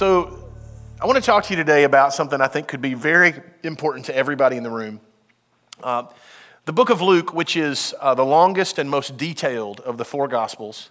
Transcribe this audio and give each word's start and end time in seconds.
So, 0.00 0.48
I 0.98 1.04
want 1.04 1.16
to 1.16 1.22
talk 1.22 1.44
to 1.44 1.50
you 1.50 1.58
today 1.58 1.84
about 1.84 2.14
something 2.14 2.40
I 2.40 2.46
think 2.46 2.68
could 2.68 2.80
be 2.80 2.94
very 2.94 3.34
important 3.62 4.06
to 4.06 4.16
everybody 4.16 4.56
in 4.56 4.62
the 4.62 4.70
room. 4.70 4.98
Uh, 5.82 6.04
the 6.64 6.72
book 6.72 6.88
of 6.88 7.02
Luke, 7.02 7.34
which 7.34 7.54
is 7.54 7.94
uh, 8.00 8.14
the 8.14 8.24
longest 8.24 8.78
and 8.78 8.88
most 8.88 9.18
detailed 9.18 9.80
of 9.80 9.98
the 9.98 10.04
four 10.06 10.26
Gospels, 10.26 10.88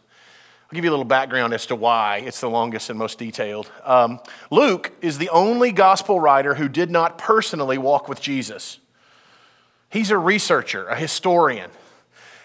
I'll 0.62 0.76
give 0.76 0.84
you 0.84 0.92
a 0.92 0.94
little 0.94 1.06
background 1.06 1.56
as 1.56 1.66
to 1.66 1.76
why 1.76 2.18
it's 2.18 2.40
the 2.40 2.52
longest 2.52 2.92
and 2.92 3.00
most 3.00 3.18
detailed. 3.18 3.72
Um, 3.84 4.20
Luke 4.52 4.92
is 5.02 5.18
the 5.18 5.30
only 5.30 5.72
gospel 5.72 6.20
writer 6.20 6.54
who 6.54 6.70
did 6.70 6.92
not 6.92 7.18
personally 7.18 7.80
walk 7.80 8.08
with 8.08 8.22
Jesus. 8.22 8.78
He's 9.90 10.12
a 10.12 10.20
researcher, 10.20 10.88
a 10.88 10.96
historian, 10.96 11.72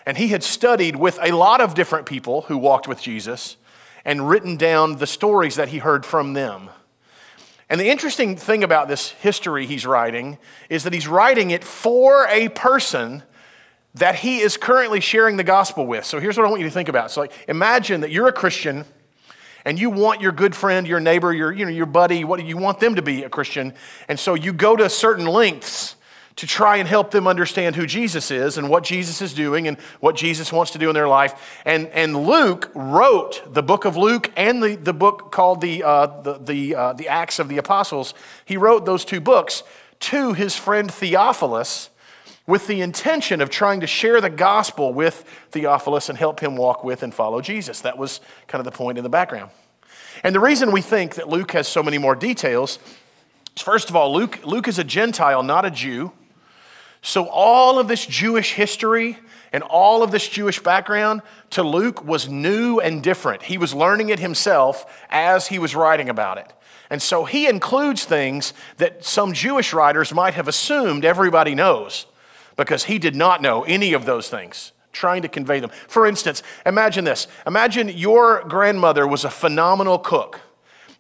and 0.07 0.17
he 0.17 0.29
had 0.29 0.43
studied 0.43 0.97
with 0.97 1.19
a 1.21 1.33
lot 1.33 1.61
of 1.61 1.75
different 1.75 2.07
people 2.07 2.41
who 2.41 2.57
walked 2.57 2.89
with 2.89 3.03
Jesus 3.03 3.59
and 4.05 4.29
written 4.29 4.57
down 4.57 4.97
the 4.97 5.07
stories 5.07 5.57
that 5.57 5.69
he 5.69 5.79
heard 5.79 6.05
from 6.05 6.33
them. 6.35 6.71
And 7.69 7.81
the 7.81 7.89
interesting 7.89 8.37
thing 8.37 8.63
about 8.63 8.89
this 8.89 9.11
history 9.11 9.67
he's 9.67 9.87
writing 9.87 10.39
is 10.69 10.85
that 10.85 10.93
he's 10.93 11.09
writing 11.09 11.51
it 11.51 11.65
for 11.65 12.27
a 12.29 12.49
person 12.51 13.23
that 13.95 14.17
he 14.17 14.41
is 14.41 14.57
currently 14.57 15.01
sharing 15.01 15.37
the 15.37 15.45
gospel 15.45 15.87
with. 15.87 16.05
So 16.05 16.19
here's 16.19 16.37
what 16.37 16.47
I 16.47 16.51
want 16.51 16.61
you 16.61 16.69
to 16.69 16.75
think 16.75 16.89
about. 16.89 17.11
So 17.11 17.23
like, 17.23 17.33
imagine 17.49 18.03
that 18.03 18.11
you're 18.11 18.29
a 18.29 18.33
Christian 18.33 18.85
and 19.65 19.79
you 19.79 19.89
want 19.89 20.21
your 20.21 20.33
good 20.33 20.55
friend, 20.55 20.87
your 20.87 21.01
neighbor, 21.01 21.33
your, 21.33 21.51
you 21.53 21.65
know, 21.65 21.71
your 21.71 21.87
buddy, 21.87 22.25
what 22.25 22.39
do 22.39 22.45
you 22.45 22.57
want 22.57 22.81
them 22.81 22.97
to 22.97 23.03
be 23.03 23.23
a 23.23 23.31
Christian. 23.31 23.73
And 24.09 24.19
so 24.21 24.35
you 24.35 24.53
go 24.53 24.77
to 24.77 24.91
certain 24.91 25.27
lengths 25.27 25.97
to 26.37 26.47
try 26.47 26.79
and 26.79 26.89
help 26.89 27.13
them 27.13 27.29
understand 27.29 27.77
who 27.77 27.87
Jesus 27.87 28.31
is 28.31 28.59
and 28.59 28.69
what 28.69 28.83
Jesus 28.83 29.23
is 29.23 29.33
doing 29.33 29.69
and 29.69 29.79
what 30.01 30.17
Jesus 30.17 30.53
wants 30.53 30.73
to 30.73 30.79
do 30.79 30.89
in 30.89 30.95
their 30.95 31.07
life. 31.07 31.61
And, 31.65 31.87
and 31.89 32.27
Luke 32.27 32.71
wrote 32.75 33.43
the 33.53 33.63
book 33.63 33.85
of 33.85 33.97
Luke 33.97 34.33
and 34.37 34.63
the, 34.63 34.75
the 34.75 34.93
book 34.93 35.31
called 35.31 35.61
the, 35.61 35.85
uh, 35.85 36.07
the, 36.23 36.39
the, 36.39 36.75
uh, 36.75 36.93
the 36.95 37.09
Acts 37.09 37.39
of 37.39 37.49
the 37.49 37.59
Apostles. 37.59 38.15
He 38.45 38.57
wrote 38.57 38.85
those 38.85 39.05
two 39.05 39.21
books 39.21 39.63
to 40.01 40.33
his 40.33 40.57
friend 40.57 40.93
Theophilus 40.93 41.91
with 42.47 42.67
the 42.67 42.81
intention 42.81 43.41
of 43.41 43.49
trying 43.49 43.81
to 43.81 43.87
share 43.87 44.21
the 44.21 44.29
gospel 44.29 44.93
with 44.93 45.25
Theophilus 45.53 46.09
and 46.09 46.19
help 46.19 46.41
him 46.41 46.57
walk 46.57 46.85
with 46.85 47.03
and 47.03 47.15
follow 47.15 47.41
Jesus. 47.41 47.81
That 47.81 47.97
was 47.97 48.21
kind 48.49 48.61
of 48.61 48.65
the 48.65 48.77
point 48.77 48.99
in 48.99 49.05
the 49.05 49.11
background. 49.11 49.51
And 50.23 50.35
the 50.35 50.41
reason 50.41 50.73
we 50.73 50.83
think 50.83 51.15
that 51.15 51.29
Luke 51.29 51.53
has 51.53 51.69
so 51.69 51.83
many 51.83 51.97
more 51.97 52.15
details 52.15 52.79
is 53.57 53.63
first 53.63 53.89
of 53.89 53.97
all, 53.97 54.13
Luke, 54.13 54.41
Luke 54.45 54.69
is 54.69 54.79
a 54.79 54.85
Gentile, 54.85 55.43
not 55.43 55.65
a 55.65 55.71
Jew. 55.71 56.13
So, 57.07 57.27
all 57.27 57.79
of 57.79 57.87
this 57.87 58.07
Jewish 58.07 58.55
history 58.55 59.19
and 59.53 59.63
all 59.63 60.03
of 60.03 60.11
this 60.11 60.27
Jewish 60.27 60.59
background 60.59 61.21
to 61.51 61.63
Luke 61.63 62.03
was 62.03 62.31
new 62.31 62.81
and 62.81 63.03
different. 63.03 63.43
He 63.43 63.59
was 63.59 63.75
learning 63.75 64.09
it 64.09 64.21
himself 64.21 64.87
as 65.11 65.49
he 65.49 65.59
was 65.59 65.77
writing 65.77 66.09
about 66.09 66.39
it. 66.39 66.51
And 66.89 67.03
so 67.03 67.27
he 67.27 67.47
includes 67.47 68.07
things 68.07 68.55
that 68.79 69.05
some 69.05 69.35
Jewish 69.35 69.75
writers 69.75 70.15
might 70.15 70.33
have 70.33 70.49
assumed 70.49 71.05
everybody 71.05 71.55
knows 71.55 72.07
because 72.57 72.85
he 72.85 72.99
did 72.99 73.15
not 73.15 73.43
know 73.43 73.65
any 73.65 73.93
of 73.93 74.07
those 74.07 74.31
things, 74.31 74.73
trying 74.91 75.21
to 75.21 75.29
convey 75.29 75.61
them. 75.61 75.71
For 75.89 76.07
instance, 76.07 76.43
imagine 76.65 77.05
this 77.05 77.29
imagine 77.47 77.91
your 77.91 78.45
grandmother 78.45 79.07
was 79.07 79.25
a 79.25 79.31
phenomenal 79.31 79.99
cook 79.99 80.41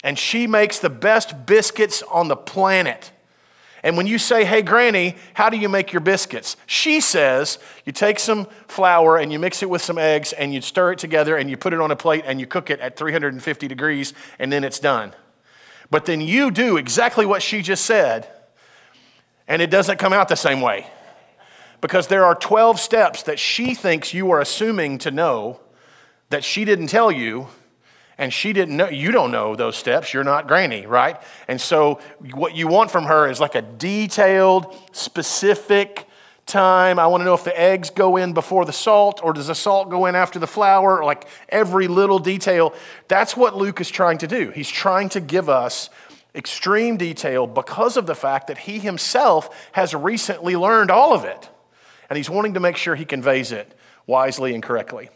and 0.03 0.19
she 0.19 0.47
makes 0.47 0.79
the 0.79 0.91
best 0.91 1.47
biscuits 1.47 2.03
on 2.03 2.29
the 2.29 2.37
planet. 2.37 3.11
And 3.85 3.99
when 3.99 4.07
you 4.07 4.19
say, 4.19 4.47
hey, 4.47 4.63
Granny, 4.63 5.15
how 5.35 5.51
do 5.51 5.59
you 5.59 5.69
make 5.69 5.93
your 5.93 6.01
biscuits? 6.01 6.57
She 6.65 7.03
says, 7.03 7.59
you 7.85 7.93
take 7.93 8.19
some 8.19 8.47
flour 8.67 9.19
and 9.19 9.31
you 9.31 9.39
mix 9.39 9.63
it 9.63 9.69
with 9.69 9.83
some 9.83 9.99
eggs 9.99 10.33
and 10.33 10.55
you 10.55 10.63
stir 10.63 10.93
it 10.93 10.99
together 10.99 11.37
and 11.37 11.51
you 11.51 11.59
put 11.59 11.75
it 11.75 11.81
on 11.83 11.91
a 11.91 11.97
plate 11.97 12.25
and 12.27 12.41
you 12.41 12.47
cook 12.47 12.71
it 12.71 12.81
at 12.81 12.97
350 12.97 13.69
degrees 13.69 14.15
and 14.39 14.51
then 14.51 14.65
it's 14.65 14.79
done. 14.79 15.13
But 15.91 16.07
then 16.07 16.23
you 16.23 16.51
do 16.51 16.79
exactly 16.79 17.27
what 17.27 17.43
she 17.43 17.61
just 17.61 17.85
said 17.85 18.27
and 19.47 19.61
it 19.61 19.69
doesn't 19.69 19.99
come 19.99 20.15
out 20.15 20.29
the 20.31 20.35
same 20.35 20.63
way. 20.63 20.87
Because 21.83 22.07
there 22.07 22.25
are 22.25 22.35
12 22.35 22.81
steps 22.81 23.23
that 23.25 23.39
she 23.39 23.75
thinks 23.75 24.15
you 24.15 24.31
are 24.31 24.41
assuming 24.41 24.97
to 24.99 25.11
know 25.11 25.61
that 26.31 26.43
she 26.43 26.65
didn't 26.65 26.87
tell 26.87 27.13
you 27.13 27.49
and 28.19 28.33
she 28.33 28.53
didn't 28.53 28.77
know 28.77 28.89
you 28.89 29.11
don't 29.11 29.31
know 29.31 29.57
those 29.57 29.77
steps. 29.77 30.13
You're 30.13 30.25
not 30.25 30.47
granny 30.47 30.87
right? 30.87 31.21
And 31.49 31.61
so 31.61 32.01
what 32.33 32.55
you 32.55 32.69
want 32.69 32.91
from 32.91 33.05
her 33.05 33.29
is 33.29 33.41
like 33.41 33.55
a 33.55 33.63
detailed 33.63 34.75
specific 34.93 36.07
time. 36.47 36.99
I 36.99 37.07
want 37.07 37.23
to 37.23 37.25
know 37.25 37.35
if 37.35 37.45
the 37.45 37.59
eggs 37.59 37.91
go 37.91 38.17
in 38.17 38.35
before 38.35 38.65
the 38.65 38.73
salt 38.73 39.21
or 39.23 39.33
does 39.33 39.47
the 39.47 39.55
salt 39.55 39.91
go 39.91 40.07
in 40.07 40.15
after 40.15 40.39
the 40.39 40.47
flour 40.47 41.05
like 41.05 41.27
every 41.49 41.89
little 41.89 42.19
detail. 42.19 42.75
That's 43.09 43.37
what 43.37 43.57
luke 43.57 43.81
is 43.81 43.91
trying 43.91 44.19
to 44.19 44.27
do. 44.27 44.51
He's 44.51 44.69
trying 44.69 45.09
to 45.11 45.21
give 45.21 45.49
us 45.49 45.91
extreme 46.35 46.97
detail 46.97 47.47
because 47.47 47.97
of 47.97 48.07
the 48.07 48.15
fact 48.15 48.49
that 48.49 48.59
he 48.59 48.79
himself 48.79 49.69
has 49.73 49.95
recently 49.95 50.57
learned 50.57 50.91
all 50.91 51.15
of 51.15 51.25
it. 51.25 51.49
And 52.11 52.17
he's 52.17 52.29
wanting 52.29 52.55
to 52.55 52.61
make 52.61 52.77
sure 52.77 52.95
he 52.95 53.05
conveys 53.05 53.53
it 53.53 53.73
wisely 54.07 54.53
and 54.55 54.63
correctly 54.63 55.09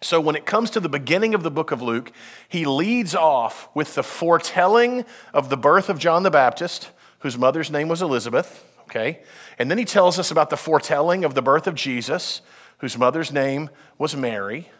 so, 0.00 0.20
when 0.20 0.36
it 0.36 0.46
comes 0.46 0.70
to 0.70 0.80
the 0.80 0.88
beginning 0.88 1.34
of 1.34 1.42
the 1.42 1.50
book 1.50 1.72
of 1.72 1.82
Luke, 1.82 2.12
he 2.48 2.64
leads 2.64 3.16
off 3.16 3.68
with 3.74 3.96
the 3.96 4.04
foretelling 4.04 5.04
of 5.34 5.48
the 5.48 5.56
birth 5.56 5.88
of 5.88 5.98
John 5.98 6.22
the 6.22 6.30
Baptist, 6.30 6.90
whose 7.20 7.36
mother's 7.36 7.68
name 7.68 7.88
was 7.88 8.00
Elizabeth, 8.00 8.64
okay? 8.82 9.20
And 9.58 9.68
then 9.68 9.76
he 9.76 9.84
tells 9.84 10.16
us 10.16 10.30
about 10.30 10.50
the 10.50 10.56
foretelling 10.56 11.24
of 11.24 11.34
the 11.34 11.42
birth 11.42 11.66
of 11.66 11.74
Jesus, 11.74 12.42
whose 12.78 12.96
mother's 12.96 13.32
name 13.32 13.70
was 13.98 14.14
Mary. 14.14 14.70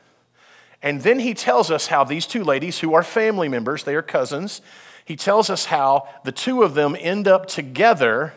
And 0.82 1.02
then 1.02 1.18
he 1.18 1.34
tells 1.34 1.68
us 1.68 1.88
how 1.88 2.04
these 2.04 2.24
two 2.24 2.44
ladies, 2.44 2.78
who 2.78 2.94
are 2.94 3.02
family 3.02 3.48
members, 3.48 3.82
they 3.82 3.96
are 3.96 4.02
cousins, 4.02 4.60
he 5.04 5.16
tells 5.16 5.50
us 5.50 5.64
how 5.64 6.06
the 6.22 6.30
two 6.30 6.62
of 6.62 6.74
them 6.74 6.96
end 6.98 7.26
up 7.26 7.46
together 7.46 8.34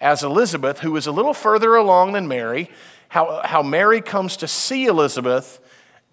as 0.00 0.24
Elizabeth, 0.24 0.80
who 0.80 0.96
is 0.96 1.06
a 1.06 1.12
little 1.12 1.34
further 1.34 1.76
along 1.76 2.12
than 2.12 2.26
Mary, 2.26 2.68
how, 3.10 3.42
how 3.44 3.62
Mary 3.62 4.00
comes 4.00 4.36
to 4.38 4.48
see 4.48 4.86
Elizabeth 4.86 5.60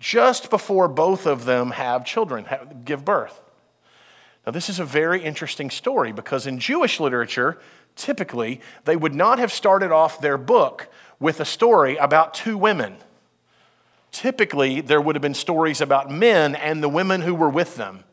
just 0.04 0.50
before 0.50 0.90
both 0.90 1.26
of 1.26 1.46
them 1.46 1.72
have 1.72 2.04
children, 2.04 2.44
have, 2.44 2.84
give 2.84 3.06
birth. 3.06 3.40
Now, 4.46 4.52
this 4.52 4.68
is 4.68 4.78
a 4.78 4.84
very 4.84 5.24
interesting 5.24 5.70
story 5.70 6.12
because 6.12 6.46
in 6.46 6.60
Jewish 6.60 7.00
literature, 7.00 7.58
typically, 7.96 8.60
they 8.84 8.98
would 8.98 9.16
not 9.16 9.40
have 9.40 9.50
started 9.50 9.94
off 9.94 10.20
their 10.20 10.38
book 10.38 10.90
with 11.22 11.40
a 11.40 11.46
story 11.46 11.96
about 11.96 12.34
two 12.34 12.58
women. 12.58 12.98
Typically, 14.12 14.82
there 14.82 15.00
would 15.00 15.16
have 15.16 15.22
been 15.22 15.34
stories 15.34 15.80
about 15.80 16.12
men 16.12 16.54
and 16.54 16.84
the 16.84 16.90
women 16.90 17.22
who 17.22 17.34
were 17.34 17.50
with 17.50 17.78
them. 17.78 18.04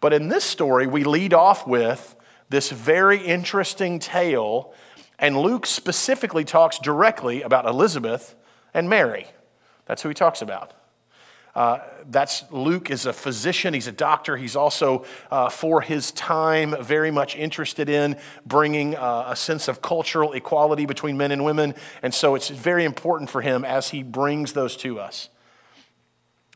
But 0.00 0.12
in 0.12 0.30
this 0.30 0.42
story, 0.42 0.88
we 0.88 1.04
lead 1.04 1.32
off 1.32 1.64
with 1.64 2.16
this 2.48 2.70
very 2.70 3.18
interesting 3.24 4.00
tale, 4.00 4.74
and 5.16 5.38
Luke 5.38 5.64
specifically 5.64 6.44
talks 6.44 6.80
directly 6.80 7.42
about 7.42 7.66
Elizabeth 7.66 8.34
and 8.74 8.90
Mary. 8.90 9.28
That's 9.86 10.02
who 10.02 10.08
he 10.08 10.14
talks 10.14 10.42
about. 10.42 10.74
Uh, 11.54 11.78
that's 12.08 12.44
Luke 12.50 12.90
is 12.90 13.06
a 13.06 13.12
physician. 13.12 13.74
He's 13.74 13.86
a 13.86 13.92
doctor. 13.92 14.36
He's 14.36 14.56
also, 14.56 15.04
uh, 15.30 15.48
for 15.48 15.80
his 15.80 16.12
time, 16.12 16.76
very 16.82 17.10
much 17.10 17.36
interested 17.36 17.88
in 17.88 18.16
bringing 18.46 18.96
uh, 18.96 19.24
a 19.28 19.36
sense 19.36 19.66
of 19.68 19.82
cultural 19.82 20.32
equality 20.32 20.86
between 20.86 21.16
men 21.16 21.32
and 21.32 21.44
women. 21.44 21.74
And 22.02 22.14
so 22.14 22.34
it's 22.34 22.48
very 22.48 22.84
important 22.84 23.30
for 23.30 23.42
him 23.42 23.64
as 23.64 23.90
he 23.90 24.02
brings 24.02 24.52
those 24.52 24.76
to 24.78 25.00
us. 25.00 25.28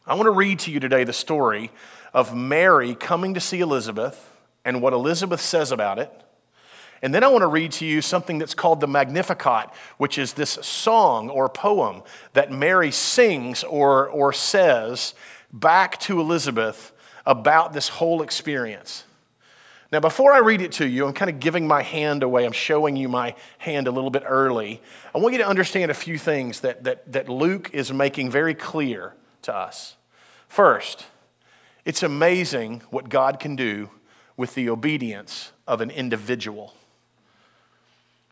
I 0.06 0.14
want 0.14 0.26
to 0.26 0.32
read 0.32 0.58
to 0.60 0.70
you 0.70 0.80
today 0.80 1.04
the 1.04 1.12
story 1.12 1.70
of 2.12 2.36
Mary 2.36 2.94
coming 2.94 3.34
to 3.34 3.40
see 3.40 3.60
Elizabeth 3.60 4.30
and 4.64 4.80
what 4.80 4.92
Elizabeth 4.92 5.40
says 5.40 5.72
about 5.72 5.98
it 5.98 6.10
and 7.04 7.14
then 7.14 7.22
I 7.22 7.28
want 7.28 7.42
to 7.42 7.48
read 7.48 7.70
to 7.72 7.84
you 7.84 8.00
something 8.00 8.38
that's 8.38 8.54
called 8.54 8.80
the 8.80 8.86
Magnificat, 8.86 9.68
which 9.98 10.16
is 10.16 10.32
this 10.32 10.52
song 10.62 11.28
or 11.28 11.50
poem 11.50 12.02
that 12.32 12.50
Mary 12.50 12.90
sings 12.90 13.62
or, 13.62 14.08
or 14.08 14.32
says 14.32 15.12
back 15.52 16.00
to 16.00 16.18
Elizabeth 16.18 16.92
about 17.26 17.74
this 17.74 17.90
whole 17.90 18.22
experience. 18.22 19.04
Now, 19.92 20.00
before 20.00 20.32
I 20.32 20.38
read 20.38 20.62
it 20.62 20.72
to 20.72 20.88
you, 20.88 21.06
I'm 21.06 21.12
kind 21.12 21.30
of 21.30 21.40
giving 21.40 21.68
my 21.68 21.82
hand 21.82 22.22
away. 22.22 22.46
I'm 22.46 22.52
showing 22.52 22.96
you 22.96 23.10
my 23.10 23.34
hand 23.58 23.86
a 23.86 23.90
little 23.90 24.08
bit 24.08 24.22
early. 24.26 24.80
I 25.14 25.18
want 25.18 25.34
you 25.34 25.38
to 25.40 25.46
understand 25.46 25.90
a 25.90 25.94
few 25.94 26.16
things 26.16 26.60
that, 26.60 26.84
that, 26.84 27.12
that 27.12 27.28
Luke 27.28 27.68
is 27.74 27.92
making 27.92 28.30
very 28.30 28.54
clear 28.54 29.12
to 29.42 29.54
us. 29.54 29.96
First, 30.48 31.04
it's 31.84 32.02
amazing 32.02 32.80
what 32.88 33.10
God 33.10 33.38
can 33.38 33.56
do 33.56 33.90
with 34.38 34.54
the 34.54 34.70
obedience 34.70 35.52
of 35.68 35.82
an 35.82 35.90
individual. 35.90 36.72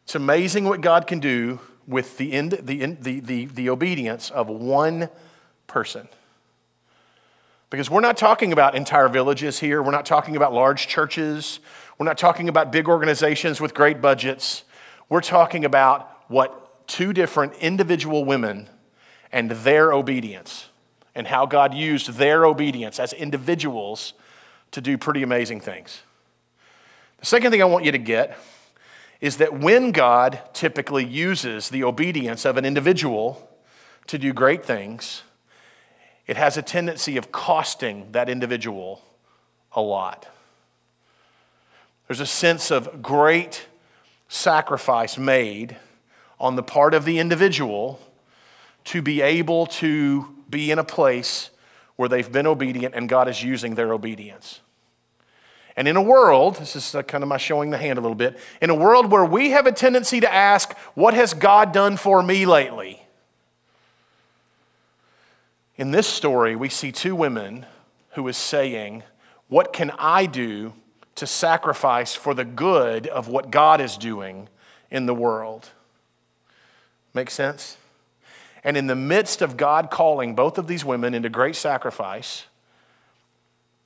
It's 0.05 0.15
amazing 0.15 0.65
what 0.65 0.81
God 0.81 1.07
can 1.07 1.21
do 1.21 1.61
with 1.87 2.19
the, 2.19 2.39
the, 2.41 2.97
the, 3.01 3.21
the, 3.21 3.45
the 3.47 3.71
obedience 3.71 4.31
of 4.31 4.49
one 4.49 5.09
person. 5.67 6.09
Because 7.71 7.91
we're 7.91 8.01
not 8.01 8.17
talking 8.17 8.53
about 8.53 8.75
entire 8.75 9.09
villages 9.09 9.59
here. 9.59 9.83
We're 9.83 9.93
not 9.93 10.05
talking 10.05 10.37
about 10.37 10.53
large 10.53 10.89
churches. 10.89 11.61
We're 11.99 12.07
not 12.07 12.19
talking 12.19 12.49
about 12.49 12.71
big 12.71 12.89
organizations 12.89 13.61
with 13.61 13.73
great 13.73 14.03
budgets. 14.03 14.65
We're 15.09 15.23
talking 15.23 15.65
about 15.65 16.11
what 16.29 16.87
two 16.87 17.13
different 17.13 17.55
individual 17.55 18.25
women 18.25 18.69
and 19.33 19.51
their 19.51 19.93
obedience 19.93 20.69
and 21.15 21.27
how 21.27 21.47
God 21.47 21.75
used 21.75 22.11
their 22.15 22.45
obedience 22.45 22.99
as 22.99 23.13
individuals 23.13 24.13
to 24.73 24.81
do 24.81 24.99
pretty 24.99 25.23
amazing 25.23 25.61
things. 25.61 26.03
The 27.21 27.27
second 27.27 27.53
thing 27.53 27.63
I 27.63 27.67
want 27.67 27.85
you 27.85 27.93
to 27.93 27.99
get 27.99 28.37
is 29.23 29.37
that 29.37 29.59
when 29.59 29.93
God 29.93 30.41
typically 30.53 31.05
uses 31.05 31.71
the 31.71 31.85
obedience 31.85 32.45
of 32.45 32.57
an 32.57 32.65
individual 32.65 33.49
to 34.09 34.19
do 34.19 34.33
great 34.33 34.65
things, 34.65 35.23
it 36.27 36.37
has 36.37 36.57
a 36.57 36.63
tendency 36.63 37.17
of 37.17 37.31
costing 37.31 38.11
that 38.11 38.29
individual 38.29 39.01
a 39.71 39.81
lot. 39.81 40.27
There's 42.09 42.19
a 42.19 42.27
sense 42.27 42.73
of 42.73 43.01
great 43.01 43.69
sacrifice 44.29 45.17
made 45.17 45.77
on 46.41 46.57
the 46.57 46.63
part 46.63 46.93
of 46.93 47.05
the 47.05 47.21
individual 47.21 48.01
to 48.87 49.01
be 49.01 49.21
able 49.21 49.67
to 49.67 50.35
be 50.51 50.73
in 50.73 50.81
a 50.81 50.85
place 50.85 51.51
where 51.95 52.09
they've 52.09 52.33
been 52.33 52.49
obedient 52.49 52.97
and 52.97 53.09
God 53.09 53.29
is 53.29 53.41
using 53.41 53.77
their 53.77 53.93
obedience. 53.93 54.61
And 55.77 55.89
in 55.89 55.97
a 55.97 56.03
world, 56.03 56.57
this 56.57 56.77
is 56.77 56.95
uh, 56.95 57.03
kind 57.03 57.25
of 57.25 57.29
my 57.29 57.39
showing 57.39 57.71
the 57.71 57.79
hand 57.79 57.99
a 57.99 58.03
little 58.03 58.15
bit, 58.15 58.39
in 58.61 58.71
a 58.71 58.75
world 58.75 59.11
where 59.11 59.25
we 59.25 59.51
have 59.51 59.67
a 59.67 59.73
tendency 59.73 60.21
to 60.21 60.33
ask, 60.33 60.77
What 60.95 61.15
has 61.15 61.35
God 61.35 61.73
done 61.73 61.97
for 61.97 62.23
me 62.23 62.45
lately? 62.45 63.03
In 65.77 65.91
this 65.91 66.07
story, 66.07 66.55
we 66.55 66.69
see 66.69 66.93
two 66.93 67.17
women 67.17 67.67
who 68.11 68.29
is 68.29 68.37
saying, 68.37 69.03
What 69.49 69.73
can 69.73 69.91
I 69.99 70.27
do 70.27 70.75
to 71.15 71.27
sacrifice 71.27 72.15
for 72.15 72.35
the 72.35 72.45
good 72.45 73.07
of 73.07 73.29
what 73.29 73.51
God 73.51 73.81
is 73.81 73.97
doing 73.97 74.49
in 74.91 75.07
the 75.07 75.15
world? 75.15 75.71
Make 77.15 77.31
sense? 77.31 77.79
And 78.63 78.77
in 78.77 78.87
the 78.87 78.95
midst 78.95 79.43
of 79.43 79.57
God 79.57 79.91
calling 79.91 80.35
both 80.35 80.59
of 80.59 80.67
these 80.67 80.85
women 80.85 81.15
into 81.15 81.29
great 81.29 81.57
sacrifice, 81.57 82.45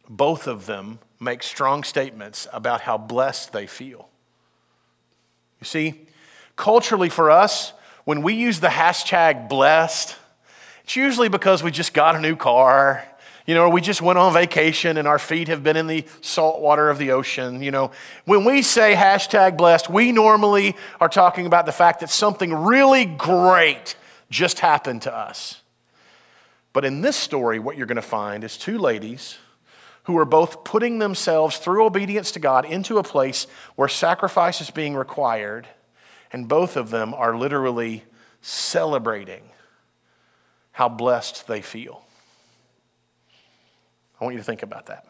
both 0.09 0.47
of 0.47 0.67
them 0.67 0.99
make 1.21 1.43
strong 1.43 1.85
statements 1.85 2.47
about 2.53 2.83
how 2.83 2.99
blessed 2.99 3.53
they 3.53 3.67
feel. 3.67 4.09
You 5.61 5.65
see, 5.65 6.07
culturally 6.57 7.09
for 7.09 7.31
us, 7.31 7.73
when 8.05 8.23
we 8.23 8.35
use 8.35 8.61
the 8.61 8.69
hashtag 8.69 9.49
blessed, 9.49 10.17
it's 10.85 10.97
usually 10.97 11.29
because 11.29 11.63
we 11.63 11.71
just 11.71 11.95
got 11.95 12.15
a 12.15 12.21
new 12.21 12.37
car, 12.37 13.05
you 13.47 13.55
know, 13.55 13.65
or 13.65 13.71
we 13.71 13.81
just 13.81 14.03
went 14.03 14.19
on 14.19 14.33
vacation 14.33 14.97
and 14.97 15.09
our 15.09 15.19
feet 15.19 15.49
have 15.49 15.63
been 15.63 15.77
in 15.77 15.87
the 15.87 16.05
salt 16.21 16.61
water 16.61 16.91
of 16.91 16.99
the 16.99 17.13
ocean. 17.13 17.63
You 17.63 17.71
know, 17.71 17.91
when 18.25 18.45
we 18.45 18.63
say 18.63 18.95
hashtag 18.95 19.57
blessed, 19.57 19.89
we 19.89 20.13
normally 20.13 20.77
are 21.01 21.09
talking 21.09 21.47
about 21.47 21.67
the 21.67 21.73
fact 21.73 22.01
that 22.01 22.11
something 22.11 22.53
really 22.53 23.05
great 23.05 23.97
just 24.31 24.61
happened 24.61 25.03
to 25.03 25.15
us. 25.15 25.63
But 26.73 26.85
in 26.85 27.01
this 27.01 27.17
story, 27.17 27.59
what 27.59 27.77
you're 27.77 27.87
going 27.87 27.97
to 27.97 28.03
find 28.03 28.45
is 28.45 28.59
two 28.59 28.79
ladies 28.79 29.39
who 30.07 30.17
are 30.17 30.25
both 30.25 30.63
putting 30.63 31.01
themselves 31.01 31.59
through 31.59 31.85
obedience 31.85 32.31
to 32.31 32.39
God 32.39 32.65
into 32.65 32.99
a 32.99 33.03
place 33.03 33.47
where 33.75 33.89
sacrifice 33.89 34.61
is 34.61 34.71
being 34.71 34.95
required, 34.95 35.67
and 36.33 36.49
both 36.49 36.77
of 36.77 36.91
them 36.91 37.13
are 37.13 37.37
literally 37.37 38.05
celebrating 38.41 39.43
how 40.71 40.89
blessed 40.89 41.49
they 41.49 41.61
feel. 41.61 42.03
I 44.21 44.25
want 44.25 44.35
you 44.35 44.41
to 44.41 44.45
think 44.45 44.63
about 44.63 44.87
that. 44.87 45.07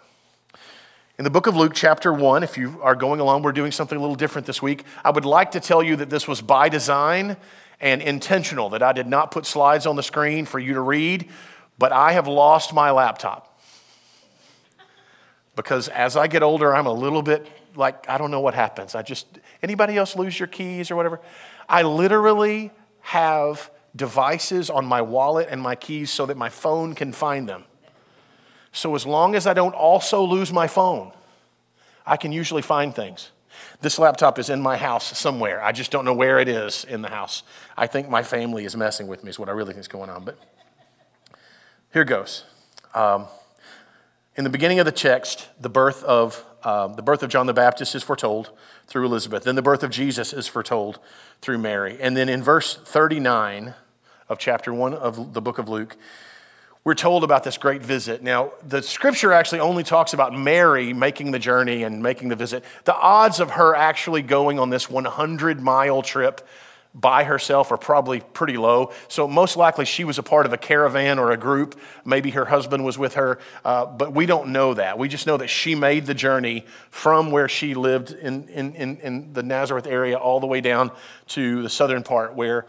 In 1.18 1.24
the 1.24 1.30
book 1.30 1.46
of 1.46 1.56
Luke, 1.56 1.72
chapter 1.74 2.10
1, 2.10 2.42
if 2.42 2.56
you 2.56 2.80
are 2.82 2.94
going 2.94 3.20
along, 3.20 3.42
we're 3.42 3.52
doing 3.52 3.72
something 3.72 3.98
a 3.98 4.00
little 4.00 4.16
different 4.16 4.46
this 4.46 4.62
week. 4.62 4.84
I 5.04 5.10
would 5.10 5.26
like 5.26 5.50
to 5.50 5.60
tell 5.60 5.82
you 5.82 5.96
that 5.96 6.08
this 6.08 6.26
was 6.26 6.40
by 6.40 6.70
design 6.70 7.36
and 7.82 8.00
intentional, 8.00 8.70
that 8.70 8.82
I 8.82 8.92
did 8.92 9.06
not 9.06 9.30
put 9.30 9.44
slides 9.44 9.86
on 9.86 9.96
the 9.96 10.02
screen 10.02 10.46
for 10.46 10.58
you 10.58 10.72
to 10.74 10.80
read, 10.80 11.28
but 11.78 11.92
I 11.92 12.12
have 12.12 12.26
lost 12.26 12.72
my 12.72 12.90
laptop. 12.90 13.55
Because 15.56 15.88
as 15.88 16.16
I 16.16 16.26
get 16.26 16.42
older, 16.42 16.76
I'm 16.76 16.86
a 16.86 16.92
little 16.92 17.22
bit 17.22 17.50
like, 17.74 18.08
I 18.08 18.18
don't 18.18 18.30
know 18.30 18.40
what 18.40 18.54
happens. 18.54 18.94
I 18.94 19.02
just, 19.02 19.26
anybody 19.62 19.96
else 19.96 20.14
lose 20.14 20.38
your 20.38 20.46
keys 20.46 20.90
or 20.90 20.96
whatever? 20.96 21.20
I 21.68 21.82
literally 21.82 22.70
have 23.00 23.70
devices 23.96 24.68
on 24.68 24.84
my 24.84 25.00
wallet 25.00 25.48
and 25.50 25.60
my 25.60 25.74
keys 25.74 26.10
so 26.10 26.26
that 26.26 26.36
my 26.36 26.50
phone 26.50 26.94
can 26.94 27.12
find 27.12 27.48
them. 27.48 27.64
So 28.72 28.94
as 28.94 29.06
long 29.06 29.34
as 29.34 29.46
I 29.46 29.54
don't 29.54 29.74
also 29.74 30.22
lose 30.22 30.52
my 30.52 30.66
phone, 30.66 31.12
I 32.04 32.18
can 32.18 32.30
usually 32.30 32.62
find 32.62 32.94
things. 32.94 33.30
This 33.80 33.98
laptop 33.98 34.38
is 34.38 34.50
in 34.50 34.60
my 34.60 34.76
house 34.76 35.18
somewhere. 35.18 35.62
I 35.62 35.72
just 35.72 35.90
don't 35.90 36.04
know 36.04 36.12
where 36.12 36.38
it 36.38 36.48
is 36.48 36.84
in 36.84 37.00
the 37.00 37.08
house. 37.08 37.42
I 37.76 37.86
think 37.86 38.10
my 38.10 38.22
family 38.22 38.66
is 38.66 38.76
messing 38.76 39.06
with 39.06 39.24
me, 39.24 39.30
is 39.30 39.38
what 39.38 39.48
I 39.48 39.52
really 39.52 39.72
think 39.72 39.80
is 39.80 39.88
going 39.88 40.10
on. 40.10 40.24
But 40.24 40.38
here 41.92 42.04
goes. 42.04 42.44
Um, 42.94 43.26
in 44.36 44.44
the 44.44 44.50
beginning 44.50 44.78
of 44.78 44.86
the 44.86 44.92
text, 44.92 45.48
the 45.60 45.68
birth 45.68 46.04
of 46.04 46.44
uh, 46.62 46.88
the 46.88 47.02
birth 47.02 47.22
of 47.22 47.30
John 47.30 47.46
the 47.46 47.54
Baptist 47.54 47.94
is 47.94 48.02
foretold 48.02 48.50
through 48.86 49.06
Elizabeth. 49.06 49.44
Then 49.44 49.54
the 49.54 49.62
birth 49.62 49.82
of 49.84 49.90
Jesus 49.90 50.32
is 50.32 50.48
foretold 50.48 50.98
through 51.40 51.58
Mary. 51.58 51.96
And 52.00 52.16
then 52.16 52.28
in 52.28 52.42
verse 52.42 52.74
39 52.74 53.74
of 54.28 54.38
chapter 54.38 54.74
1 54.74 54.92
of 54.94 55.32
the 55.32 55.40
book 55.40 55.58
of 55.58 55.68
Luke, 55.68 55.96
we're 56.82 56.94
told 56.94 57.22
about 57.22 57.44
this 57.44 57.56
great 57.56 57.82
visit. 57.82 58.22
Now, 58.22 58.52
the 58.66 58.82
scripture 58.82 59.32
actually 59.32 59.60
only 59.60 59.84
talks 59.84 60.12
about 60.12 60.34
Mary 60.34 60.92
making 60.92 61.30
the 61.30 61.38
journey 61.38 61.84
and 61.84 62.02
making 62.02 62.28
the 62.28 62.36
visit. 62.36 62.64
The 62.84 62.96
odds 62.96 63.38
of 63.38 63.50
her 63.52 63.74
actually 63.74 64.22
going 64.22 64.58
on 64.58 64.70
this 64.70 64.90
100 64.90 65.60
mile 65.60 66.02
trip 66.02 66.46
by 66.96 67.24
herself 67.24 67.70
are 67.70 67.76
probably 67.76 68.20
pretty 68.20 68.56
low. 68.56 68.90
So, 69.08 69.28
most 69.28 69.56
likely, 69.56 69.84
she 69.84 70.02
was 70.02 70.18
a 70.18 70.22
part 70.22 70.46
of 70.46 70.52
a 70.54 70.56
caravan 70.56 71.18
or 71.18 71.30
a 71.30 71.36
group. 71.36 71.78
Maybe 72.06 72.30
her 72.30 72.46
husband 72.46 72.86
was 72.86 72.96
with 72.96 73.14
her, 73.14 73.38
uh, 73.64 73.84
but 73.84 74.14
we 74.14 74.24
don't 74.24 74.48
know 74.48 74.72
that. 74.74 74.98
We 74.98 75.08
just 75.08 75.26
know 75.26 75.36
that 75.36 75.48
she 75.48 75.74
made 75.74 76.06
the 76.06 76.14
journey 76.14 76.64
from 76.90 77.30
where 77.30 77.48
she 77.48 77.74
lived 77.74 78.12
in, 78.12 78.48
in, 78.48 78.74
in, 78.74 78.96
in 78.98 79.32
the 79.34 79.42
Nazareth 79.42 79.86
area 79.86 80.16
all 80.16 80.40
the 80.40 80.46
way 80.46 80.62
down 80.62 80.90
to 81.28 81.62
the 81.62 81.68
southern 81.68 82.02
part 82.02 82.34
where, 82.34 82.66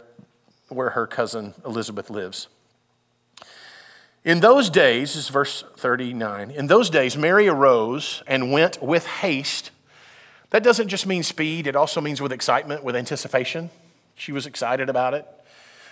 where 0.68 0.89
her 0.89 1.07
cousin 1.07 1.53
Elizabeth 1.65 2.09
lives. 2.09 2.50
In 4.25 4.41
those 4.41 4.69
days, 4.69 5.13
this 5.13 5.24
is 5.24 5.29
verse 5.29 5.63
39, 5.77 6.51
in 6.51 6.68
those 6.68 6.89
days, 6.89 7.15
Mary 7.15 7.47
arose 7.47 8.24
and 8.27 8.51
went 8.51 8.83
with 8.83 9.07
haste. 9.07 9.71
That 10.50 10.63
doesn't 10.63 10.89
just 10.89 11.06
mean 11.06 11.24
speed, 11.24 11.65
it 11.65 11.77
also 11.77 12.01
means 12.01 12.21
with 12.21 12.33
excitement, 12.33 12.83
with 12.83 12.97
anticipation. 12.97 13.69
She 14.17 14.31
was 14.31 14.45
excited 14.45 14.89
about 14.89 15.13
it. 15.13 15.25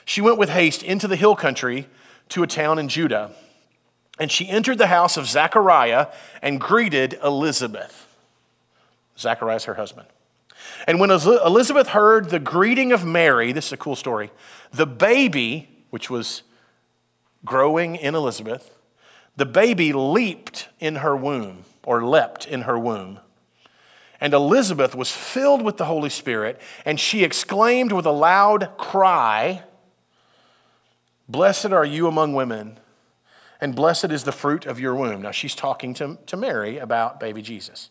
She 0.03 0.19
went 0.19 0.37
with 0.37 0.49
haste 0.49 0.83
into 0.83 1.07
the 1.07 1.15
hill 1.15 1.35
country 1.35 1.87
to 2.29 2.43
a 2.43 2.47
town 2.47 2.79
in 2.79 2.89
Judah. 2.89 3.31
And 4.19 4.31
she 4.31 4.49
entered 4.49 4.77
the 4.77 4.87
house 4.87 5.15
of 5.15 5.27
Zechariah 5.27 6.07
and 6.41 6.59
greeted 6.59 7.19
Elizabeth. 7.23 8.07
Zechariah 9.17 9.57
is 9.57 9.65
her 9.65 9.75
husband. 9.75 10.07
And 10.87 10.99
when 10.99 11.11
Elizabeth 11.11 11.89
heard 11.89 12.29
the 12.29 12.39
greeting 12.39 12.91
of 12.91 13.05
Mary, 13.05 13.51
this 13.51 13.67
is 13.67 13.73
a 13.73 13.77
cool 13.77 13.95
story, 13.95 14.31
the 14.71 14.87
baby, 14.87 15.69
which 15.91 16.09
was 16.09 16.41
growing 17.43 17.95
in 17.95 18.15
Elizabeth, 18.15 18.71
the 19.35 19.45
baby 19.45 19.93
leaped 19.93 20.69
in 20.79 20.95
her 20.97 21.15
womb, 21.15 21.65
or 21.83 22.03
leapt 22.03 22.47
in 22.47 22.63
her 22.63 22.79
womb. 22.79 23.19
And 24.19 24.33
Elizabeth 24.33 24.95
was 24.95 25.11
filled 25.11 25.61
with 25.61 25.77
the 25.77 25.85
Holy 25.85 26.09
Spirit, 26.09 26.59
and 26.85 26.99
she 26.99 27.23
exclaimed 27.23 27.91
with 27.91 28.05
a 28.05 28.11
loud 28.11 28.77
cry, 28.77 29.63
Blessed 31.27 31.67
are 31.67 31.85
you 31.85 32.07
among 32.07 32.33
women, 32.33 32.79
and 33.59 33.75
blessed 33.75 34.11
is 34.11 34.23
the 34.23 34.31
fruit 34.31 34.65
of 34.65 34.79
your 34.79 34.95
womb. 34.95 35.21
Now 35.21 35.31
she's 35.31 35.55
talking 35.55 35.93
to, 35.95 36.17
to 36.27 36.37
Mary 36.37 36.77
about 36.77 37.19
baby 37.19 37.41
Jesus. 37.41 37.89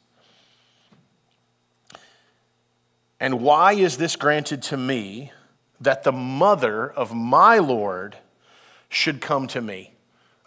And 3.21 3.41
why 3.41 3.73
is 3.73 3.97
this 3.97 4.17
granted 4.17 4.63
to 4.65 4.77
me 4.77 5.33
that 5.81 6.03
the 6.03 6.13
mother 6.13 6.91
of 6.91 7.15
my 7.15 7.59
Lord 7.59 8.17
should 8.89 9.21
come 9.21 9.47
to 9.49 9.61
me. 9.61 9.93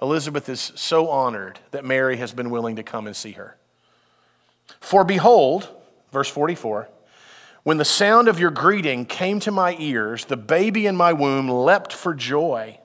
Elizabeth 0.01 0.47
is 0.47 0.71
so 0.75 1.09
honored 1.09 1.59
that 1.71 1.83
Mary 1.83 2.17
has 2.17 2.31
been 2.31 2.49
willing 2.49 2.75
to 2.75 2.83
come 2.83 3.07
and 3.07 3.15
see 3.15 3.33
her. 3.33 3.56
For 4.79 5.03
behold, 5.03 5.69
verse 6.11 6.29
44, 6.29 6.89
when 7.63 7.77
the 7.77 7.85
sound 7.85 8.27
of 8.27 8.39
your 8.39 8.51
greeting 8.51 9.05
came 9.05 9.39
to 9.41 9.51
my 9.51 9.75
ears, 9.77 10.25
the 10.25 10.37
baby 10.37 10.87
in 10.87 10.95
my 10.95 11.11
womb 11.11 11.49
leapt 11.49 11.91
for 11.91 12.13
joy. 12.13 12.79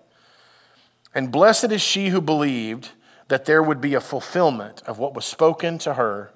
And 1.15 1.31
blessed 1.31 1.71
is 1.71 1.81
she 1.81 2.09
who 2.09 2.21
believed 2.21 2.91
that 3.29 3.45
there 3.45 3.63
would 3.63 3.81
be 3.81 3.95
a 3.95 4.01
fulfillment 4.01 4.83
of 4.87 4.99
what 4.99 5.15
was 5.15 5.25
spoken 5.25 5.79
to 5.79 5.95
her 5.95 6.33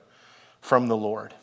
from 0.60 0.86
the 0.86 0.96
Lord. 0.96 1.34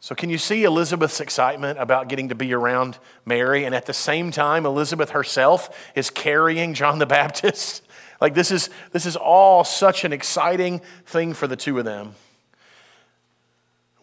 So, 0.00 0.14
can 0.14 0.28
you 0.28 0.38
see 0.38 0.64
Elizabeth's 0.64 1.20
excitement 1.20 1.78
about 1.78 2.08
getting 2.08 2.28
to 2.28 2.34
be 2.34 2.52
around 2.52 2.98
Mary? 3.24 3.64
And 3.64 3.74
at 3.74 3.86
the 3.86 3.94
same 3.94 4.30
time, 4.30 4.66
Elizabeth 4.66 5.10
herself 5.10 5.90
is 5.94 6.10
carrying 6.10 6.74
John 6.74 6.98
the 6.98 7.06
Baptist. 7.06 7.82
like, 8.20 8.34
this 8.34 8.50
is, 8.50 8.68
this 8.92 9.06
is 9.06 9.16
all 9.16 9.64
such 9.64 10.04
an 10.04 10.12
exciting 10.12 10.82
thing 11.06 11.32
for 11.32 11.46
the 11.46 11.56
two 11.56 11.78
of 11.78 11.86
them. 11.86 12.14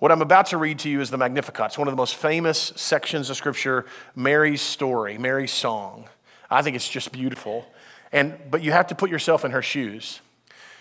What 0.01 0.12
I'm 0.12 0.24
about 0.24 0.48
to 0.48 0.58
read 0.58 0.79
to 0.79 0.89
you 0.89 1.00
is 1.00 1.12
the 1.12 1.17
Magnificat. 1.20 1.67
It's 1.67 1.77
one 1.77 1.88
of 1.88 1.91
the 1.91 1.96
most 1.96 2.15
famous 2.15 2.74
sections 2.75 3.29
of 3.29 3.38
Scripture, 3.38 3.86
Mary's 4.15 4.60
story, 4.60 5.20
Mary's 5.20 5.51
song. 5.51 6.10
I 6.50 6.63
think 6.63 6.75
it's 6.75 6.89
just 6.89 7.12
beautiful. 7.12 7.67
And, 8.12 8.36
but 8.50 8.63
you 8.63 8.72
have 8.72 8.88
to 8.88 8.96
put 8.96 9.12
yourself 9.12 9.46
in 9.46 9.51
her 9.51 9.62
shoes. 9.62 10.22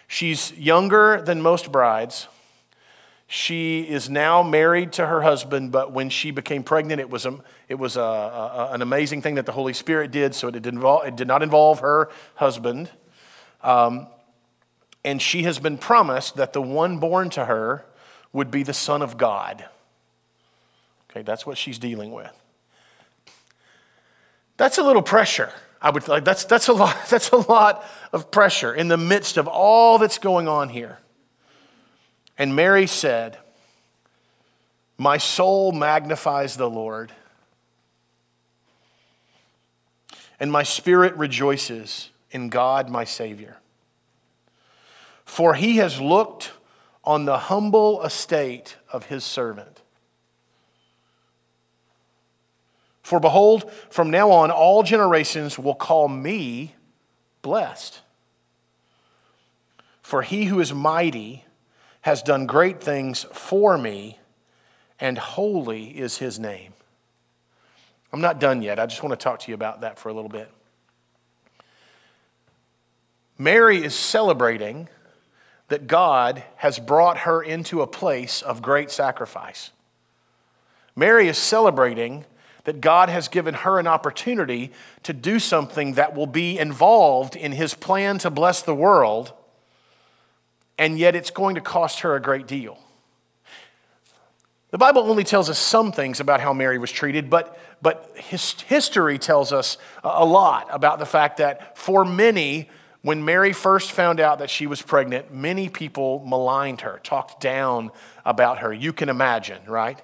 She's 0.08 0.52
younger 0.56 1.20
than 1.20 1.42
most 1.42 1.70
brides. 1.70 2.28
She 3.26 3.82
is 3.82 4.08
now 4.08 4.42
married 4.42 4.92
to 4.92 5.06
her 5.06 5.20
husband, 5.20 5.70
but 5.70 5.92
when 5.92 6.08
she 6.08 6.30
became 6.30 6.62
pregnant, 6.62 6.98
it 6.98 7.10
was, 7.10 7.26
a, 7.26 7.38
it 7.68 7.74
was 7.74 7.98
a, 7.98 8.00
a, 8.00 8.70
an 8.72 8.80
amazing 8.80 9.20
thing 9.20 9.34
that 9.34 9.44
the 9.44 9.52
Holy 9.52 9.74
Spirit 9.74 10.12
did, 10.12 10.34
so 10.34 10.48
it 10.48 10.52
did, 10.52 10.66
involve, 10.66 11.06
it 11.06 11.16
did 11.16 11.28
not 11.28 11.42
involve 11.42 11.80
her 11.80 12.08
husband. 12.36 12.88
Um, 13.62 14.06
and 15.04 15.20
she 15.20 15.42
has 15.42 15.58
been 15.58 15.76
promised 15.76 16.36
that 16.36 16.54
the 16.54 16.62
one 16.62 16.96
born 16.96 17.28
to 17.28 17.44
her 17.44 17.84
would 18.32 18.50
be 18.50 18.62
the 18.62 18.74
Son 18.74 19.02
of 19.02 19.16
God. 19.16 19.64
Okay, 21.10 21.22
that's 21.22 21.44
what 21.44 21.58
she's 21.58 21.78
dealing 21.78 22.12
with. 22.12 22.30
That's 24.56 24.78
a 24.78 24.82
little 24.82 25.02
pressure. 25.02 25.52
I 25.82 25.90
would 25.90 26.06
like 26.06 26.24
that's 26.24 26.44
that's 26.44 26.68
a 26.68 26.72
lot 26.72 26.96
that's 27.08 27.30
a 27.30 27.36
lot 27.36 27.84
of 28.12 28.30
pressure 28.30 28.74
in 28.74 28.88
the 28.88 28.96
midst 28.96 29.36
of 29.36 29.48
all 29.48 29.98
that's 29.98 30.18
going 30.18 30.48
on 30.48 30.68
here. 30.68 30.98
And 32.38 32.54
Mary 32.54 32.86
said, 32.86 33.38
"My 34.98 35.18
soul 35.18 35.72
magnifies 35.72 36.56
the 36.56 36.70
Lord, 36.70 37.12
and 40.38 40.52
my 40.52 40.62
spirit 40.62 41.14
rejoices 41.16 42.10
in 42.30 42.48
God 42.48 42.88
my 42.88 43.04
Savior. 43.04 43.58
For 45.24 45.54
he 45.54 45.76
has 45.76 46.00
looked 46.00 46.52
on 47.04 47.24
the 47.24 47.38
humble 47.38 48.02
estate 48.02 48.76
of 48.92 49.06
his 49.06 49.24
servant. 49.24 49.82
For 53.02 53.18
behold, 53.18 53.70
from 53.88 54.10
now 54.10 54.30
on, 54.30 54.50
all 54.50 54.82
generations 54.82 55.58
will 55.58 55.74
call 55.74 56.08
me 56.08 56.74
blessed. 57.42 58.00
For 60.02 60.22
he 60.22 60.44
who 60.44 60.60
is 60.60 60.72
mighty 60.72 61.44
has 62.02 62.22
done 62.22 62.46
great 62.46 62.80
things 62.80 63.24
for 63.32 63.76
me, 63.76 64.18
and 64.98 65.18
holy 65.18 65.98
is 65.98 66.18
his 66.18 66.38
name. 66.38 66.72
I'm 68.12 68.20
not 68.20 68.40
done 68.40 68.62
yet. 68.62 68.78
I 68.78 68.86
just 68.86 69.02
want 69.02 69.18
to 69.18 69.22
talk 69.22 69.40
to 69.40 69.50
you 69.50 69.54
about 69.54 69.82
that 69.82 69.98
for 69.98 70.08
a 70.08 70.12
little 70.12 70.30
bit. 70.30 70.50
Mary 73.38 73.82
is 73.82 73.94
celebrating 73.94 74.88
that 75.70 75.86
God 75.86 76.42
has 76.56 76.78
brought 76.78 77.18
her 77.18 77.40
into 77.40 77.80
a 77.80 77.86
place 77.86 78.42
of 78.42 78.60
great 78.60 78.90
sacrifice. 78.90 79.70
Mary 80.96 81.28
is 81.28 81.38
celebrating 81.38 82.24
that 82.64 82.80
God 82.80 83.08
has 83.08 83.28
given 83.28 83.54
her 83.54 83.78
an 83.78 83.86
opportunity 83.86 84.72
to 85.04 85.12
do 85.12 85.38
something 85.38 85.94
that 85.94 86.14
will 86.14 86.26
be 86.26 86.58
involved 86.58 87.36
in 87.36 87.52
his 87.52 87.72
plan 87.72 88.18
to 88.18 88.30
bless 88.30 88.62
the 88.62 88.74
world, 88.74 89.32
and 90.76 90.98
yet 90.98 91.14
it's 91.14 91.30
going 91.30 91.54
to 91.54 91.60
cost 91.60 92.00
her 92.00 92.16
a 92.16 92.20
great 92.20 92.48
deal. 92.48 92.76
The 94.70 94.78
Bible 94.78 95.02
only 95.02 95.24
tells 95.24 95.48
us 95.48 95.58
some 95.58 95.92
things 95.92 96.18
about 96.18 96.40
how 96.40 96.52
Mary 96.52 96.78
was 96.78 96.90
treated, 96.90 97.30
but, 97.30 97.58
but 97.80 98.12
his, 98.16 98.60
history 98.62 99.18
tells 99.18 99.52
us 99.52 99.78
a 100.02 100.24
lot 100.24 100.66
about 100.70 100.98
the 100.98 101.06
fact 101.06 101.36
that 101.36 101.78
for 101.78 102.04
many, 102.04 102.68
when 103.02 103.24
Mary 103.24 103.52
first 103.52 103.92
found 103.92 104.20
out 104.20 104.40
that 104.40 104.50
she 104.50 104.66
was 104.66 104.82
pregnant, 104.82 105.32
many 105.32 105.68
people 105.68 106.22
maligned 106.26 106.82
her, 106.82 107.00
talked 107.02 107.40
down 107.40 107.90
about 108.24 108.58
her. 108.58 108.72
You 108.72 108.92
can 108.92 109.08
imagine, 109.08 109.62
right? 109.66 110.00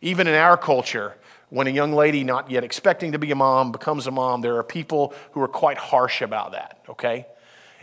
Even 0.00 0.26
in 0.26 0.34
our 0.34 0.56
culture, 0.56 1.16
when 1.50 1.66
a 1.66 1.70
young 1.70 1.92
lady 1.92 2.24
not 2.24 2.50
yet 2.50 2.64
expecting 2.64 3.12
to 3.12 3.18
be 3.18 3.30
a 3.30 3.36
mom 3.36 3.70
becomes 3.70 4.06
a 4.06 4.10
mom, 4.10 4.40
there 4.40 4.56
are 4.56 4.64
people 4.64 5.14
who 5.32 5.40
are 5.40 5.48
quite 5.48 5.78
harsh 5.78 6.20
about 6.20 6.52
that, 6.52 6.78
okay? 6.88 7.26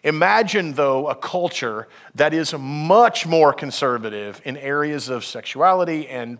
Imagine, 0.04 0.74
though, 0.74 1.08
a 1.08 1.16
culture 1.16 1.88
that 2.16 2.34
is 2.34 2.54
much 2.54 3.26
more 3.26 3.54
conservative 3.54 4.42
in 4.44 4.58
areas 4.58 5.08
of 5.08 5.24
sexuality 5.24 6.08
and 6.08 6.38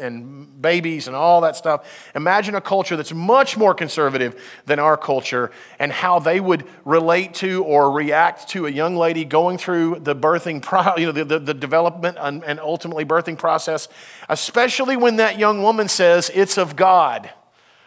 and 0.00 0.60
babies 0.60 1.06
and 1.06 1.16
all 1.16 1.40
that 1.40 1.56
stuff. 1.56 1.86
Imagine 2.14 2.54
a 2.54 2.60
culture 2.60 2.96
that's 2.96 3.12
much 3.12 3.56
more 3.56 3.74
conservative 3.74 4.40
than 4.66 4.78
our 4.78 4.96
culture 4.96 5.50
and 5.78 5.92
how 5.92 6.18
they 6.18 6.40
would 6.40 6.64
relate 6.84 7.34
to 7.34 7.64
or 7.64 7.90
react 7.90 8.48
to 8.48 8.66
a 8.66 8.70
young 8.70 8.96
lady 8.96 9.24
going 9.24 9.58
through 9.58 10.00
the 10.00 10.14
birthing, 10.14 10.62
pro- 10.62 10.96
you 10.96 11.06
know, 11.06 11.12
the, 11.12 11.24
the, 11.24 11.38
the 11.38 11.54
development 11.54 12.16
and, 12.20 12.44
and 12.44 12.60
ultimately 12.60 13.04
birthing 13.04 13.38
process, 13.38 13.88
especially 14.28 14.96
when 14.96 15.16
that 15.16 15.38
young 15.38 15.62
woman 15.62 15.88
says, 15.88 16.30
It's 16.34 16.58
of 16.58 16.76
God. 16.76 17.30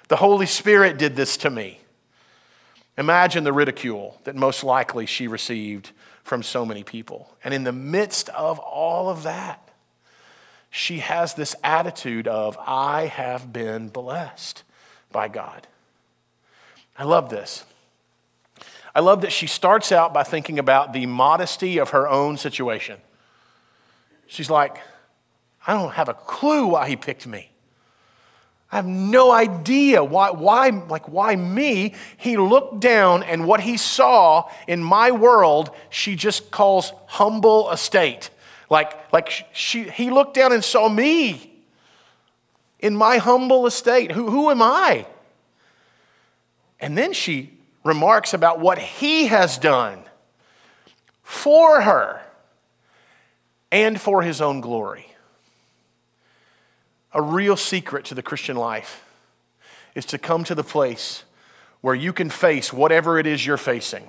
The 0.08 0.18
Holy 0.18 0.46
Spirit 0.46 0.98
did 0.98 1.16
this 1.16 1.36
to 1.38 1.50
me. 1.50 1.80
Imagine 2.98 3.44
the 3.44 3.54
ridicule 3.54 4.20
that 4.24 4.36
most 4.36 4.64
likely 4.64 5.06
she 5.06 5.28
received 5.28 5.92
from 6.24 6.44
so 6.44 6.66
many 6.66 6.84
people. 6.84 7.36
And 7.44 7.54
in 7.54 7.64
the 7.64 7.74
midst 7.74 8.30
of 8.30 8.60
all 8.60 9.10
of 9.10 9.24
that, 9.24 9.65
she 10.76 11.00
has 11.00 11.36
this 11.36 11.56
attitude 11.64 12.28
of, 12.28 12.58
I 12.60 13.06
have 13.06 13.54
been 13.54 13.88
blessed 13.88 14.64
by 15.10 15.30
God. 15.30 15.68
I 17.00 17.06
love 17.06 17.30
this. 17.30 17.64
I 18.94 19.00
love 19.00 19.22
that 19.22 19.32
she 19.32 19.48
starts 19.48 19.94
out 19.94 20.14
by 20.14 20.24
thinking 20.24 20.60
about 20.60 20.92
the 20.92 21.06
modesty 21.06 21.78
of 21.78 21.92
her 21.92 22.10
own 22.10 22.36
situation. 22.36 23.00
She's 24.28 24.50
like, 24.50 24.82
I 25.66 25.72
don't 25.72 25.94
have 25.94 26.10
a 26.10 26.14
clue 26.14 26.68
why 26.68 26.90
he 26.90 26.98
picked 26.98 27.26
me. 27.26 27.52
I 28.70 28.76
have 28.76 28.86
no 28.86 29.32
idea 29.32 30.04
why, 30.04 30.32
why, 30.32 30.72
like, 30.90 31.08
why 31.08 31.38
me? 31.38 31.94
He 32.18 32.36
looked 32.36 32.82
down 32.82 33.24
and 33.24 33.48
what 33.48 33.62
he 33.62 33.78
saw 33.78 34.50
in 34.68 34.84
my 34.84 35.12
world, 35.12 35.70
she 35.90 36.18
just 36.18 36.52
calls 36.52 36.92
humble 37.06 37.72
estate. 37.72 38.30
Like, 38.70 39.12
like 39.14 39.48
she, 39.54 39.84
he 39.84 40.10
looked 40.10 40.34
down 40.34 40.52
and 40.52 40.64
saw 40.64 40.90
me 40.90 41.52
in 42.80 42.96
my 42.96 43.18
humble 43.18 43.66
estate. 43.66 44.12
Who, 44.12 44.30
who 44.30 44.50
am 44.50 44.62
I? 44.62 45.06
And 46.80 46.98
then 46.98 47.14
she 47.14 47.52
remarks 47.84 48.34
about 48.34 48.60
what 48.60 48.78
he 48.78 49.28
has 49.28 49.58
done 49.58 50.00
for 51.24 51.82
her 51.82 52.22
and 53.72 54.00
for 54.00 54.22
his 54.22 54.42
own 54.42 54.62
glory. 54.62 55.08
A 57.14 57.22
real 57.22 57.56
secret 57.56 58.06
to 58.06 58.16
the 58.16 58.22
Christian 58.22 58.56
life 58.58 59.06
is 59.94 60.06
to 60.08 60.18
come 60.18 60.44
to 60.44 60.56
the 60.56 60.64
place 60.64 61.24
where 61.82 61.96
you 61.96 62.12
can 62.12 62.30
face 62.30 62.74
whatever 62.74 63.18
it 63.20 63.28
is 63.28 63.46
you're 63.46 63.58
facing 63.58 64.08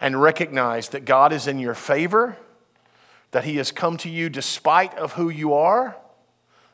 and 0.00 0.20
recognize 0.20 0.88
that 0.90 1.04
God 1.04 1.32
is 1.32 1.46
in 1.46 1.58
your 1.58 1.74
favor 1.74 2.36
that 3.30 3.44
He 3.44 3.56
has 3.56 3.72
come 3.72 3.96
to 3.98 4.08
you 4.08 4.28
despite 4.28 4.94
of 4.96 5.12
who 5.12 5.28
you 5.28 5.54
are 5.54 5.96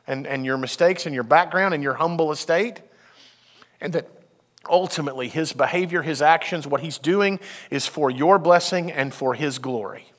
and, 0.06 0.26
and 0.26 0.44
your 0.44 0.56
mistakes 0.56 1.06
and 1.06 1.14
your 1.14 1.24
background 1.24 1.74
and 1.74 1.82
your 1.82 1.94
humble 1.94 2.32
estate, 2.32 2.80
and 3.80 3.92
that 3.92 4.08
ultimately 4.68 5.28
His 5.28 5.52
behavior, 5.52 6.02
His 6.02 6.22
actions, 6.22 6.66
what 6.66 6.80
He's 6.80 6.98
doing 6.98 7.40
is 7.70 7.86
for 7.86 8.10
your 8.10 8.38
blessing 8.38 8.90
and 8.90 9.12
for 9.12 9.34
His 9.34 9.58
glory. 9.58 10.12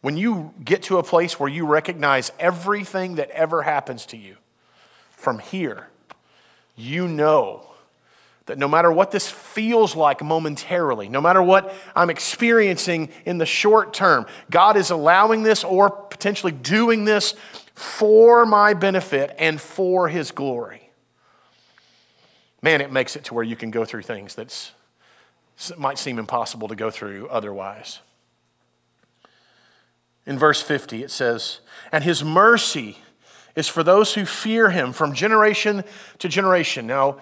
When 0.00 0.16
you 0.16 0.54
get 0.64 0.82
to 0.84 0.96
a 0.98 1.02
place 1.02 1.38
where 1.38 1.48
you 1.48 1.66
recognize 1.66 2.32
everything 2.38 3.16
that 3.16 3.30
ever 3.30 3.62
happens 3.62 4.06
to 4.06 4.16
you 4.16 4.36
from 5.10 5.38
here, 5.38 5.88
you 6.74 7.06
know 7.06 7.69
that 8.50 8.58
no 8.58 8.66
matter 8.66 8.90
what 8.90 9.12
this 9.12 9.30
feels 9.30 9.94
like 9.94 10.24
momentarily, 10.24 11.08
no 11.08 11.20
matter 11.20 11.40
what 11.40 11.72
I'm 11.94 12.10
experiencing 12.10 13.10
in 13.24 13.38
the 13.38 13.46
short 13.46 13.94
term, 13.94 14.26
God 14.50 14.76
is 14.76 14.90
allowing 14.90 15.44
this 15.44 15.62
or 15.62 15.88
potentially 15.88 16.50
doing 16.50 17.04
this 17.04 17.36
for 17.74 18.44
my 18.44 18.74
benefit 18.74 19.36
and 19.38 19.60
for 19.60 20.08
His 20.08 20.32
glory. 20.32 20.90
Man, 22.60 22.80
it 22.80 22.90
makes 22.90 23.14
it 23.14 23.22
to 23.26 23.34
where 23.34 23.44
you 23.44 23.54
can 23.54 23.70
go 23.70 23.84
through 23.84 24.02
things 24.02 24.34
that 24.34 24.72
might 25.78 25.96
seem 25.96 26.18
impossible 26.18 26.66
to 26.66 26.74
go 26.74 26.90
through 26.90 27.28
otherwise. 27.28 28.00
In 30.26 30.40
verse 30.40 30.60
50, 30.60 31.04
it 31.04 31.12
says, 31.12 31.60
And 31.92 32.02
His 32.02 32.24
mercy 32.24 32.98
is 33.54 33.68
for 33.68 33.84
those 33.84 34.14
who 34.14 34.24
fear 34.24 34.70
Him 34.70 34.92
from 34.92 35.14
generation 35.14 35.84
to 36.18 36.28
generation. 36.28 36.88
Now, 36.88 37.18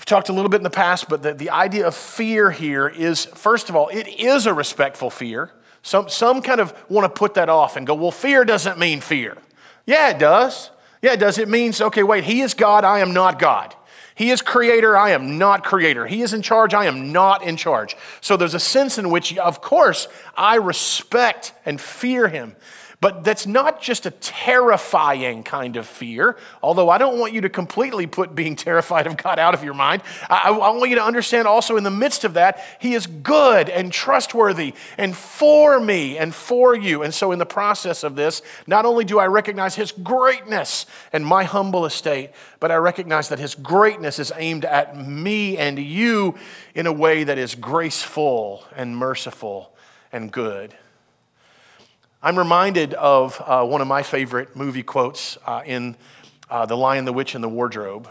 We've 0.00 0.06
talked 0.06 0.30
a 0.30 0.32
little 0.32 0.48
bit 0.48 0.56
in 0.56 0.62
the 0.62 0.70
past, 0.70 1.10
but 1.10 1.22
the, 1.22 1.34
the 1.34 1.50
idea 1.50 1.86
of 1.86 1.94
fear 1.94 2.50
here 2.50 2.88
is, 2.88 3.26
first 3.26 3.68
of 3.68 3.76
all, 3.76 3.88
it 3.88 4.08
is 4.08 4.46
a 4.46 4.54
respectful 4.54 5.10
fear. 5.10 5.50
Some, 5.82 6.08
some 6.08 6.40
kind 6.40 6.58
of 6.58 6.72
want 6.88 7.04
to 7.04 7.10
put 7.10 7.34
that 7.34 7.50
off 7.50 7.76
and 7.76 7.86
go, 7.86 7.92
well, 7.92 8.10
fear 8.10 8.46
doesn't 8.46 8.78
mean 8.78 9.02
fear. 9.02 9.36
Yeah, 9.84 10.08
it 10.08 10.18
does. 10.18 10.70
Yeah, 11.02 11.12
it 11.12 11.20
does. 11.20 11.36
It 11.36 11.50
means, 11.50 11.82
okay, 11.82 12.02
wait, 12.02 12.24
he 12.24 12.40
is 12.40 12.54
God, 12.54 12.82
I 12.82 13.00
am 13.00 13.12
not 13.12 13.38
God. 13.38 13.74
He 14.14 14.30
is 14.30 14.40
creator, 14.40 14.96
I 14.96 15.10
am 15.10 15.36
not 15.36 15.64
creator. 15.64 16.06
He 16.06 16.22
is 16.22 16.32
in 16.32 16.40
charge, 16.40 16.72
I 16.72 16.86
am 16.86 17.12
not 17.12 17.42
in 17.42 17.58
charge. 17.58 17.94
So 18.22 18.38
there's 18.38 18.54
a 18.54 18.58
sense 18.58 18.96
in 18.96 19.10
which, 19.10 19.36
of 19.36 19.60
course, 19.60 20.08
I 20.34 20.54
respect 20.54 21.52
and 21.66 21.78
fear 21.78 22.26
him. 22.26 22.56
But 23.00 23.24
that's 23.24 23.46
not 23.46 23.80
just 23.80 24.04
a 24.04 24.10
terrifying 24.10 25.42
kind 25.42 25.76
of 25.76 25.86
fear, 25.86 26.36
although 26.62 26.90
I 26.90 26.98
don't 26.98 27.18
want 27.18 27.32
you 27.32 27.40
to 27.40 27.48
completely 27.48 28.06
put 28.06 28.34
being 28.34 28.56
terrified 28.56 29.06
of 29.06 29.16
God 29.16 29.38
out 29.38 29.54
of 29.54 29.64
your 29.64 29.72
mind. 29.72 30.02
I, 30.28 30.50
I, 30.50 30.70
want 30.70 30.90
you 30.90 30.96
to 30.96 31.04
understand 31.04 31.48
also 31.48 31.78
in 31.78 31.84
the 31.84 31.90
midst 31.90 32.24
of 32.24 32.34
that, 32.34 32.62
He 32.78 32.92
is 32.92 33.06
good 33.06 33.70
and 33.70 33.90
trustworthy 33.90 34.74
and 34.98 35.16
for 35.16 35.80
me 35.80 36.18
and 36.18 36.34
for 36.34 36.76
you. 36.76 37.02
And 37.02 37.14
so, 37.14 37.32
in 37.32 37.38
the 37.38 37.46
process 37.46 38.04
of 38.04 38.16
this, 38.16 38.42
not 38.66 38.84
only 38.84 39.06
do 39.06 39.18
I 39.18 39.28
recognize 39.28 39.76
His 39.76 39.92
greatness 39.92 40.84
and 41.10 41.24
my 41.24 41.44
humble 41.44 41.86
estate, 41.86 42.32
but 42.58 42.70
I 42.70 42.76
recognize 42.76 43.30
that 43.30 43.38
His 43.38 43.54
greatness 43.54 44.18
is 44.18 44.30
aimed 44.36 44.66
at 44.66 44.98
me 44.98 45.56
and 45.56 45.78
you 45.78 46.34
in 46.74 46.86
a 46.86 46.92
way 46.92 47.24
that 47.24 47.38
is 47.38 47.54
graceful 47.54 48.62
and 48.76 48.94
merciful 48.94 49.72
and 50.12 50.30
good. 50.30 50.74
I'm 52.22 52.38
reminded 52.38 52.92
of 52.92 53.42
uh, 53.46 53.64
one 53.64 53.80
of 53.80 53.86
my 53.86 54.02
favorite 54.02 54.54
movie 54.54 54.82
quotes 54.82 55.38
uh, 55.46 55.62
in 55.64 55.96
uh, 56.50 56.66
The 56.66 56.76
Lion, 56.76 57.06
the 57.06 57.14
Witch, 57.14 57.34
and 57.34 57.42
the 57.42 57.48
Wardrobe, 57.48 58.10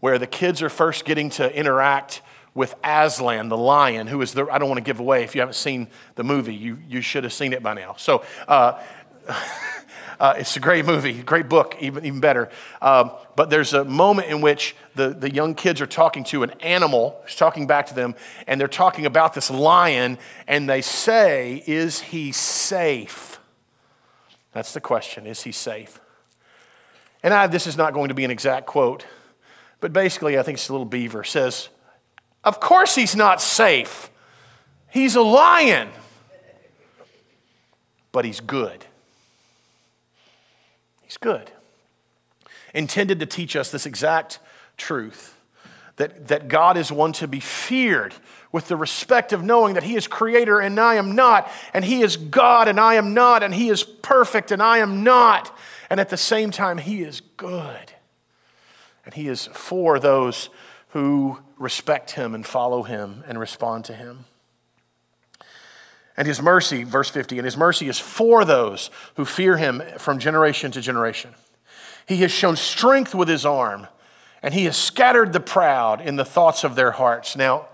where 0.00 0.18
the 0.18 0.26
kids 0.26 0.60
are 0.60 0.68
first 0.68 1.04
getting 1.04 1.30
to 1.30 1.56
interact 1.56 2.20
with 2.52 2.74
Aslan, 2.82 3.48
the 3.48 3.56
lion, 3.56 4.08
who 4.08 4.20
is 4.22 4.32
the, 4.32 4.48
I 4.50 4.58
don't 4.58 4.68
want 4.68 4.78
to 4.78 4.84
give 4.84 4.98
away 4.98 5.22
if 5.22 5.36
you 5.36 5.40
haven't 5.40 5.54
seen 5.54 5.86
the 6.16 6.24
movie, 6.24 6.52
you, 6.52 6.78
you 6.88 7.00
should 7.00 7.22
have 7.22 7.32
seen 7.32 7.52
it 7.52 7.62
by 7.62 7.74
now. 7.74 7.94
So, 7.96 8.24
uh, 10.20 10.34
it's 10.36 10.56
a 10.56 10.60
great 10.60 10.84
movie, 10.84 11.22
great 11.22 11.48
book, 11.48 11.76
even, 11.80 12.04
even 12.04 12.20
better. 12.20 12.50
Um, 12.82 13.12
but 13.36 13.50
there's 13.50 13.72
a 13.72 13.84
moment 13.84 14.28
in 14.28 14.40
which 14.40 14.74
the, 14.96 15.10
the 15.10 15.32
young 15.32 15.54
kids 15.54 15.80
are 15.80 15.86
talking 15.86 16.24
to 16.24 16.42
an 16.42 16.50
animal 16.60 17.20
who's 17.22 17.36
talking 17.36 17.66
back 17.66 17.86
to 17.86 17.94
them, 17.94 18.16
and 18.46 18.60
they're 18.60 18.66
talking 18.66 19.06
about 19.06 19.34
this 19.34 19.50
lion, 19.50 20.18
and 20.48 20.68
they 20.68 20.82
say, 20.82 21.62
Is 21.66 22.00
he 22.00 22.32
safe? 22.32 23.38
That's 24.52 24.72
the 24.72 24.80
question 24.80 25.26
is 25.26 25.42
he 25.42 25.52
safe? 25.52 26.00
And 27.22 27.32
I, 27.32 27.46
this 27.46 27.66
is 27.66 27.76
not 27.76 27.94
going 27.94 28.08
to 28.08 28.14
be 28.14 28.24
an 28.24 28.30
exact 28.30 28.66
quote, 28.66 29.06
but 29.80 29.92
basically, 29.92 30.38
I 30.38 30.42
think 30.42 30.58
it's 30.58 30.68
a 30.68 30.72
little 30.72 30.84
beaver 30.84 31.22
says, 31.22 31.68
Of 32.42 32.58
course 32.58 32.96
he's 32.96 33.14
not 33.14 33.40
safe. 33.40 34.10
He's 34.90 35.14
a 35.14 35.22
lion, 35.22 35.90
but 38.10 38.24
he's 38.24 38.40
good. 38.40 38.84
He's 41.08 41.16
good. 41.16 41.50
Intended 42.74 43.18
to 43.20 43.26
teach 43.26 43.56
us 43.56 43.70
this 43.70 43.86
exact 43.86 44.40
truth 44.76 45.34
that, 45.96 46.28
that 46.28 46.48
God 46.48 46.76
is 46.76 46.92
one 46.92 47.12
to 47.14 47.26
be 47.26 47.40
feared 47.40 48.14
with 48.52 48.68
the 48.68 48.76
respect 48.76 49.32
of 49.32 49.42
knowing 49.42 49.74
that 49.74 49.82
He 49.82 49.96
is 49.96 50.06
creator 50.06 50.60
and 50.60 50.78
I 50.78 50.96
am 50.96 51.14
not, 51.14 51.50
and 51.72 51.82
He 51.82 52.02
is 52.02 52.18
God 52.18 52.68
and 52.68 52.78
I 52.78 52.94
am 52.94 53.14
not, 53.14 53.42
and 53.42 53.54
He 53.54 53.70
is 53.70 53.82
perfect 53.82 54.52
and 54.52 54.62
I 54.62 54.78
am 54.78 55.02
not. 55.02 55.56
And 55.88 55.98
at 55.98 56.10
the 56.10 56.18
same 56.18 56.50
time, 56.50 56.76
He 56.76 57.02
is 57.02 57.22
good. 57.38 57.92
And 59.06 59.14
He 59.14 59.28
is 59.28 59.46
for 59.54 59.98
those 59.98 60.50
who 60.90 61.38
respect 61.56 62.12
Him 62.12 62.34
and 62.34 62.44
follow 62.44 62.82
Him 62.82 63.24
and 63.26 63.40
respond 63.40 63.86
to 63.86 63.94
Him. 63.94 64.26
And 66.18 66.26
His 66.26 66.42
mercy, 66.42 66.82
verse 66.82 67.08
50, 67.08 67.38
and 67.38 67.44
His 67.44 67.56
mercy 67.56 67.88
is 67.88 68.00
for 68.00 68.44
those 68.44 68.90
who 69.14 69.24
fear 69.24 69.56
Him 69.56 69.80
from 69.98 70.18
generation 70.18 70.72
to 70.72 70.80
generation. 70.80 71.30
He 72.06 72.16
has 72.16 72.32
shown 72.32 72.56
strength 72.56 73.14
with 73.14 73.28
His 73.28 73.46
arm, 73.46 73.86
and 74.42 74.52
He 74.52 74.64
has 74.64 74.76
scattered 74.76 75.32
the 75.32 75.38
proud 75.38 76.00
in 76.00 76.16
the 76.16 76.24
thoughts 76.24 76.64
of 76.64 76.74
their 76.74 76.90
hearts. 76.90 77.36
Now, 77.36 77.68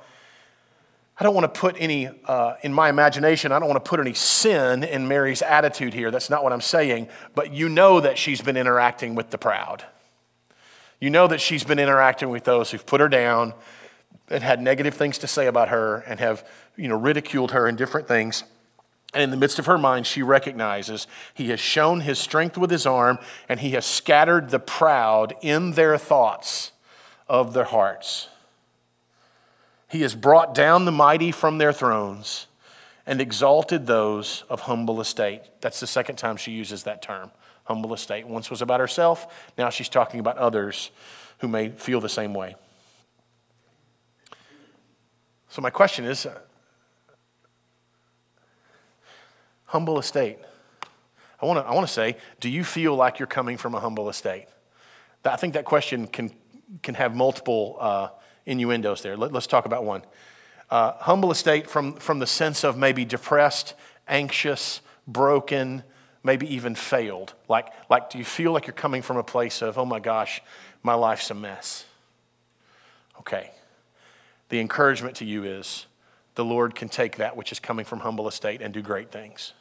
I 1.19 1.25
don't 1.25 1.35
want 1.35 1.55
to 1.55 1.61
put 1.61 1.77
any, 1.79 2.11
uh, 2.27 2.57
in 2.63 2.75
my 2.75 2.91
imagination, 2.91 3.51
I 3.51 3.59
don't 3.59 3.69
want 3.69 3.83
to 3.83 3.89
put 3.89 3.99
any 3.99 4.13
sin 4.13 4.85
in 4.85 5.09
Mary's 5.09 5.41
attitude 5.41 5.95
here. 5.95 6.11
That's 6.11 6.29
not 6.29 6.45
what 6.45 6.53
I'm 6.53 6.61
saying. 6.61 7.09
But 7.35 7.55
you 7.55 7.71
know 7.71 8.01
that 8.01 8.19
she's 8.19 8.43
been 8.43 8.59
interacting 8.59 9.15
with 9.15 9.31
the 9.31 9.39
proud. 9.39 9.85
You 11.01 11.09
know 11.09 11.27
that 11.29 11.41
she's 11.41 11.65
been 11.65 11.79
interacting 11.79 12.29
with 12.29 12.45
those 12.45 12.73
who've 12.73 12.85
put 12.85 13.01
her 13.01 13.09
down 13.09 13.55
and 14.29 14.42
had 14.42 14.61
negative 14.61 14.95
things 14.95 15.18
to 15.18 15.27
say 15.27 15.47
about 15.47 15.68
her 15.68 15.99
and 16.07 16.18
have, 16.18 16.47
you 16.77 16.89
know, 16.89 16.97
ridiculed 16.97 17.53
her 17.53 17.67
in 17.69 17.77
different 17.77 18.09
things. 18.09 18.45
And 19.13 19.23
in 19.23 19.31
the 19.31 19.37
midst 19.37 19.59
of 19.59 19.67
her 19.67 19.79
mind, 19.79 20.07
she 20.07 20.23
recognizes 20.23 21.07
he 21.33 21.51
has 21.51 21.61
shown 21.61 22.01
his 22.01 22.19
strength 22.19 22.59
with 22.59 22.71
his 22.71 22.85
arm 22.85 23.19
and 23.49 23.61
he 23.61 23.71
has 23.71 23.87
scattered 23.87 24.51
the 24.51 24.59
proud 24.59 25.35
in 25.41 25.73
their 25.73 25.97
thoughts 25.97 26.73
of 27.29 27.55
their 27.55 27.65
hearts. 27.65 28.29
He 29.89 30.03
has 30.03 30.17
brought 30.17 30.55
down 30.55 30.85
the 30.85 30.93
mighty 30.93 31.31
from 31.31 31.59
their 31.59 31.73
thrones 31.73 32.49
and 33.07 33.21
exalted 33.21 33.87
those 33.87 34.43
of 34.49 34.63
humble 34.63 35.01
estate. 35.01 35.43
That's 35.61 35.79
the 35.79 35.87
second 35.87 36.17
time 36.17 36.37
she 36.37 36.51
uses 36.51 36.83
that 36.83 37.01
term, 37.01 37.31
humble 37.65 37.95
estate. 37.95 38.27
Once 38.27 38.51
was 38.51 38.63
about 38.63 38.81
herself, 38.81 39.49
now 39.57 39.71
she's 39.71 39.89
talking 39.89 40.19
about 40.19 40.39
others 40.39 40.91
who 41.39 41.49
may 41.49 41.69
feel 41.69 42.01
the 42.01 42.09
same 42.09 42.35
way. 42.35 42.57
So, 45.49 45.63
my 45.63 45.71
question 45.71 46.05
is 46.05 46.27
uh, 46.27 46.41
humble 49.75 49.99
estate. 49.99 50.39
I 51.41 51.47
want 51.47 51.59
to 51.65 51.71
I 51.71 51.75
wanna 51.75 51.87
say, 51.87 52.17
do 52.41 52.49
you 52.49 52.65
feel 52.65 52.95
like 52.95 53.19
you're 53.19 53.27
coming 53.27 53.57
from 53.59 53.75
a 53.75 53.81
humble 53.81 54.09
estate? 54.09 54.47
I 55.25 55.37
think 55.37 55.55
that 55.55 55.65
question 55.65 56.07
can, 56.07 56.33
can 56.83 56.95
have 56.95 57.15
multiple. 57.15 57.77
Uh, 57.81 58.09
innuendos 58.47 59.03
there. 59.03 59.17
Let, 59.17 59.35
us 59.35 59.47
talk 59.47 59.67
about 59.67 59.85
one. 59.85 60.03
Uh, 60.71 60.93
humble 60.93 61.31
estate 61.31 61.69
from, 61.69 61.95
from 61.95 62.19
the 62.19 62.27
sense 62.27 62.65
of 62.65 62.77
maybe 62.77 63.05
depressed, 63.05 63.75
anxious, 64.09 64.81
broken, 65.07 65.83
maybe 66.23 66.53
even 66.55 66.75
failed. 66.75 67.35
Like, 67.49 67.69
like, 67.91 68.11
do 68.11 68.19
you 68.19 68.25
feel 68.25 68.53
like 68.53 68.67
you're 68.67 68.75
coming 68.75 69.03
from 69.03 69.17
a 69.17 69.23
place 69.23 69.63
of, 69.63 69.79
oh 69.79 69.85
my 69.85 70.01
gosh, 70.01 70.43
my 70.83 70.95
life's 70.95 71.31
a 71.31 71.35
mess? 71.35 71.85
Okay. 73.21 73.51
The 74.49 74.61
encouragement 74.61 75.17
to 75.17 75.25
you 75.25 75.45
is 75.45 75.87
the 76.35 76.45
Lord 76.45 76.75
can 76.75 76.89
take 76.89 77.17
that 77.17 77.37
which 77.37 77.53
is 77.53 77.61
coming 77.61 77.85
from 77.85 78.01
humble 78.01 78.29
estate 78.29 78.61
and 78.61 78.75
do 78.75 78.83
great 78.83 79.11
things. 79.11 79.53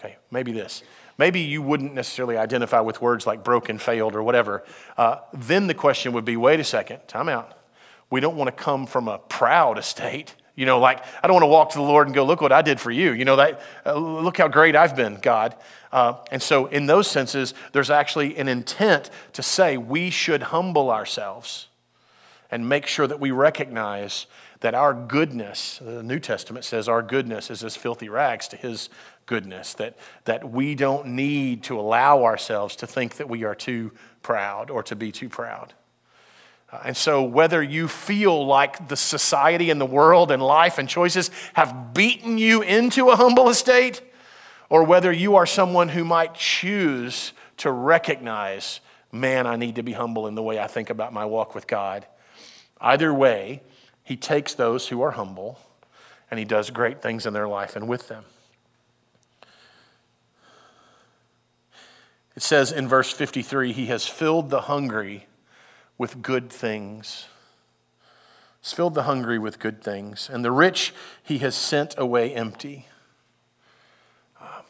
Okay, 0.00 0.16
maybe 0.30 0.52
this 0.52 0.82
maybe 1.20 1.40
you 1.40 1.60
wouldn't 1.60 1.92
necessarily 1.92 2.38
identify 2.38 2.80
with 2.80 3.02
words 3.02 3.26
like 3.26 3.44
broken, 3.44 3.76
failed, 3.76 4.14
or 4.14 4.22
whatever. 4.22 4.64
Uh, 4.96 5.16
then 5.34 5.66
the 5.66 5.74
question 5.74 6.14
would 6.14 6.24
be 6.24 6.34
wait 6.34 6.58
a 6.58 6.64
second, 6.64 6.98
time 7.06 7.28
out. 7.28 7.58
We 8.08 8.20
don't 8.20 8.36
want 8.36 8.48
to 8.48 8.52
come 8.52 8.86
from 8.86 9.06
a 9.06 9.18
proud 9.18 9.78
estate. 9.78 10.34
You 10.56 10.64
know, 10.64 10.80
like, 10.80 11.04
I 11.22 11.26
don't 11.26 11.34
want 11.34 11.44
to 11.44 11.48
walk 11.48 11.70
to 11.70 11.78
the 11.78 11.84
Lord 11.84 12.06
and 12.08 12.14
go, 12.14 12.24
look 12.24 12.40
what 12.40 12.52
I 12.52 12.62
did 12.62 12.80
for 12.80 12.90
you. 12.90 13.12
You 13.12 13.26
know, 13.26 13.36
that, 13.36 13.60
uh, 13.84 13.94
look 13.94 14.38
how 14.38 14.48
great 14.48 14.74
I've 14.74 14.96
been, 14.96 15.16
God. 15.16 15.54
Uh, 15.92 16.14
and 16.32 16.42
so, 16.42 16.66
in 16.66 16.86
those 16.86 17.06
senses, 17.06 17.52
there's 17.72 17.90
actually 17.90 18.36
an 18.38 18.48
intent 18.48 19.10
to 19.34 19.42
say 19.42 19.76
we 19.76 20.08
should 20.08 20.44
humble 20.44 20.90
ourselves 20.90 21.68
and 22.50 22.66
make 22.66 22.86
sure 22.86 23.06
that 23.06 23.20
we 23.20 23.30
recognize 23.30 24.26
that 24.60 24.74
our 24.74 24.92
goodness, 24.92 25.78
the 25.82 26.02
New 26.02 26.18
Testament 26.18 26.64
says 26.64 26.88
our 26.88 27.02
goodness 27.02 27.50
is 27.50 27.62
as 27.62 27.76
filthy 27.76 28.08
rags 28.08 28.48
to 28.48 28.56
his 28.56 28.88
goodness, 29.30 29.74
that, 29.74 29.96
that 30.24 30.50
we 30.50 30.74
don't 30.74 31.06
need 31.06 31.62
to 31.62 31.78
allow 31.78 32.24
ourselves 32.24 32.74
to 32.74 32.84
think 32.84 33.14
that 33.14 33.28
we 33.28 33.44
are 33.44 33.54
too 33.54 33.92
proud 34.22 34.70
or 34.70 34.82
to 34.82 34.96
be 34.96 35.12
too 35.12 35.28
proud. 35.28 35.72
Uh, 36.72 36.80
and 36.86 36.96
so, 36.96 37.22
whether 37.22 37.62
you 37.62 37.86
feel 37.86 38.44
like 38.44 38.88
the 38.88 38.96
society 38.96 39.70
and 39.70 39.80
the 39.80 39.86
world 39.86 40.32
and 40.32 40.42
life 40.42 40.78
and 40.78 40.88
choices 40.88 41.30
have 41.52 41.94
beaten 41.94 42.38
you 42.38 42.62
into 42.62 43.10
a 43.10 43.14
humble 43.14 43.48
estate, 43.48 44.02
or 44.68 44.82
whether 44.82 45.12
you 45.12 45.36
are 45.36 45.46
someone 45.46 45.90
who 45.90 46.02
might 46.02 46.34
choose 46.34 47.32
to 47.58 47.70
recognize, 47.70 48.80
man, 49.12 49.46
I 49.46 49.54
need 49.54 49.76
to 49.76 49.84
be 49.84 49.92
humble 49.92 50.26
in 50.26 50.34
the 50.34 50.42
way 50.42 50.58
I 50.58 50.66
think 50.66 50.90
about 50.90 51.12
my 51.12 51.24
walk 51.24 51.54
with 51.54 51.68
God. 51.68 52.04
Either 52.80 53.14
way, 53.14 53.62
he 54.02 54.16
takes 54.16 54.54
those 54.54 54.88
who 54.88 55.00
are 55.02 55.12
humble 55.12 55.60
and 56.32 56.38
he 56.40 56.44
does 56.44 56.70
great 56.70 57.00
things 57.00 57.26
in 57.26 57.32
their 57.32 57.46
life 57.46 57.76
and 57.76 57.86
with 57.86 58.08
them. 58.08 58.24
It 62.36 62.42
says 62.42 62.72
in 62.72 62.88
verse 62.88 63.10
53 63.10 63.72
He 63.72 63.86
has 63.86 64.06
filled 64.06 64.50
the 64.50 64.62
hungry 64.62 65.26
with 65.98 66.22
good 66.22 66.50
things. 66.50 67.26
He's 68.62 68.72
filled 68.72 68.94
the 68.94 69.04
hungry 69.04 69.38
with 69.38 69.58
good 69.58 69.82
things, 69.82 70.28
and 70.32 70.44
the 70.44 70.52
rich 70.52 70.92
He 71.22 71.38
has 71.38 71.54
sent 71.54 71.94
away 71.98 72.34
empty. 72.34 72.86
Uh, 74.40 74.62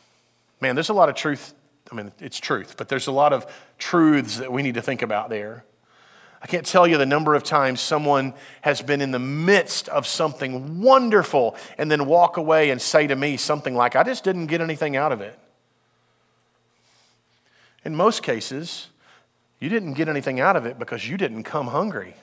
man, 0.60 0.74
there's 0.74 0.88
a 0.88 0.94
lot 0.94 1.08
of 1.08 1.14
truth. 1.14 1.54
I 1.90 1.94
mean, 1.94 2.12
it's 2.20 2.38
truth, 2.38 2.76
but 2.76 2.88
there's 2.88 3.08
a 3.08 3.12
lot 3.12 3.32
of 3.32 3.46
truths 3.78 4.38
that 4.38 4.52
we 4.52 4.62
need 4.62 4.74
to 4.74 4.82
think 4.82 5.02
about 5.02 5.28
there. 5.28 5.64
I 6.42 6.46
can't 6.46 6.64
tell 6.64 6.86
you 6.86 6.96
the 6.96 7.04
number 7.04 7.34
of 7.34 7.42
times 7.42 7.80
someone 7.80 8.32
has 8.62 8.80
been 8.80 9.02
in 9.02 9.10
the 9.10 9.18
midst 9.18 9.88
of 9.90 10.06
something 10.06 10.80
wonderful 10.80 11.54
and 11.76 11.90
then 11.90 12.06
walk 12.06 12.38
away 12.38 12.70
and 12.70 12.80
say 12.80 13.06
to 13.06 13.14
me 13.14 13.36
something 13.36 13.74
like, 13.74 13.94
I 13.94 14.04
just 14.04 14.24
didn't 14.24 14.46
get 14.46 14.60
anything 14.62 14.96
out 14.96 15.12
of 15.12 15.20
it. 15.20 15.38
In 17.90 17.96
most 17.96 18.22
cases, 18.22 18.86
you 19.58 19.68
didn't 19.68 19.94
get 19.94 20.08
anything 20.08 20.38
out 20.38 20.54
of 20.54 20.64
it 20.64 20.78
because 20.78 21.08
you 21.08 21.16
didn't 21.16 21.42
come 21.42 21.66
hungry. 21.66 22.14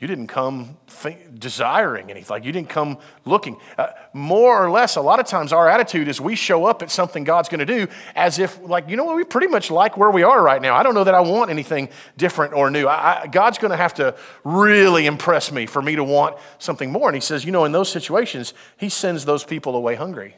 You 0.00 0.06
didn't 0.06 0.26
come 0.26 0.76
desiring 1.38 2.10
anything. 2.10 2.28
Like 2.28 2.44
you 2.44 2.52
didn't 2.52 2.68
come 2.68 2.98
looking. 3.24 3.56
Uh, 3.78 3.86
more 4.12 4.62
or 4.62 4.70
less, 4.70 4.96
a 4.96 5.00
lot 5.00 5.18
of 5.18 5.24
times 5.24 5.50
our 5.50 5.66
attitude 5.66 6.08
is 6.08 6.20
we 6.20 6.34
show 6.34 6.66
up 6.66 6.82
at 6.82 6.90
something 6.90 7.24
God's 7.24 7.48
going 7.48 7.60
to 7.60 7.64
do 7.64 7.86
as 8.14 8.38
if, 8.38 8.60
like, 8.60 8.90
you 8.90 8.98
know 8.98 9.04
what, 9.04 9.16
we 9.16 9.24
pretty 9.24 9.46
much 9.46 9.70
like 9.70 9.96
where 9.96 10.10
we 10.10 10.24
are 10.24 10.42
right 10.42 10.60
now. 10.60 10.76
I 10.76 10.82
don't 10.82 10.94
know 10.94 11.04
that 11.04 11.14
I 11.14 11.20
want 11.20 11.50
anything 11.50 11.88
different 12.18 12.52
or 12.52 12.70
new. 12.70 12.86
I, 12.86 13.22
I, 13.22 13.26
God's 13.28 13.56
going 13.56 13.70
to 13.70 13.78
have 13.78 13.94
to 13.94 14.14
really 14.44 15.06
impress 15.06 15.50
me 15.50 15.64
for 15.64 15.80
me 15.80 15.96
to 15.96 16.04
want 16.04 16.36
something 16.58 16.92
more. 16.92 17.08
And 17.08 17.14
He 17.14 17.22
says, 17.22 17.46
you 17.46 17.50
know, 17.50 17.64
in 17.64 17.72
those 17.72 17.90
situations, 17.90 18.52
He 18.76 18.90
sends 18.90 19.24
those 19.24 19.42
people 19.42 19.74
away 19.74 19.94
hungry 19.94 20.36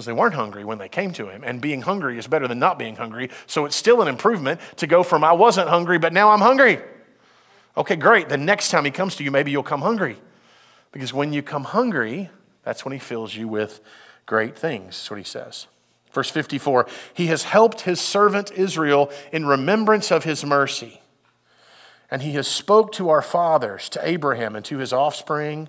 because 0.00 0.06
they 0.06 0.18
weren't 0.18 0.32
hungry 0.32 0.64
when 0.64 0.78
they 0.78 0.88
came 0.88 1.12
to 1.12 1.28
him. 1.28 1.44
And 1.44 1.60
being 1.60 1.82
hungry 1.82 2.16
is 2.16 2.26
better 2.26 2.48
than 2.48 2.58
not 2.58 2.78
being 2.78 2.96
hungry. 2.96 3.28
So 3.46 3.66
it's 3.66 3.76
still 3.76 4.00
an 4.00 4.08
improvement 4.08 4.58
to 4.76 4.86
go 4.86 5.02
from 5.02 5.22
I 5.22 5.32
wasn't 5.32 5.68
hungry, 5.68 5.98
but 5.98 6.14
now 6.14 6.30
I'm 6.30 6.40
hungry. 6.40 6.80
Okay, 7.76 7.96
great. 7.96 8.30
The 8.30 8.38
next 8.38 8.70
time 8.70 8.86
he 8.86 8.90
comes 8.90 9.14
to 9.16 9.24
you, 9.24 9.30
maybe 9.30 9.50
you'll 9.50 9.62
come 9.62 9.82
hungry. 9.82 10.16
Because 10.90 11.12
when 11.12 11.34
you 11.34 11.42
come 11.42 11.64
hungry, 11.64 12.30
that's 12.62 12.82
when 12.82 12.92
he 12.92 12.98
fills 12.98 13.34
you 13.34 13.46
with 13.46 13.80
great 14.24 14.58
things. 14.58 14.86
That's 14.86 15.10
what 15.10 15.18
he 15.18 15.24
says. 15.24 15.66
Verse 16.14 16.30
54 16.30 16.86
He 17.12 17.26
has 17.26 17.42
helped 17.42 17.82
his 17.82 18.00
servant 18.00 18.50
Israel 18.52 19.10
in 19.32 19.44
remembrance 19.44 20.10
of 20.10 20.24
his 20.24 20.46
mercy. 20.46 21.02
And 22.10 22.22
he 22.22 22.32
has 22.32 22.48
spoke 22.48 22.92
to 22.92 23.10
our 23.10 23.20
fathers, 23.20 23.90
to 23.90 24.00
Abraham, 24.02 24.56
and 24.56 24.64
to 24.64 24.78
his 24.78 24.94
offspring 24.94 25.68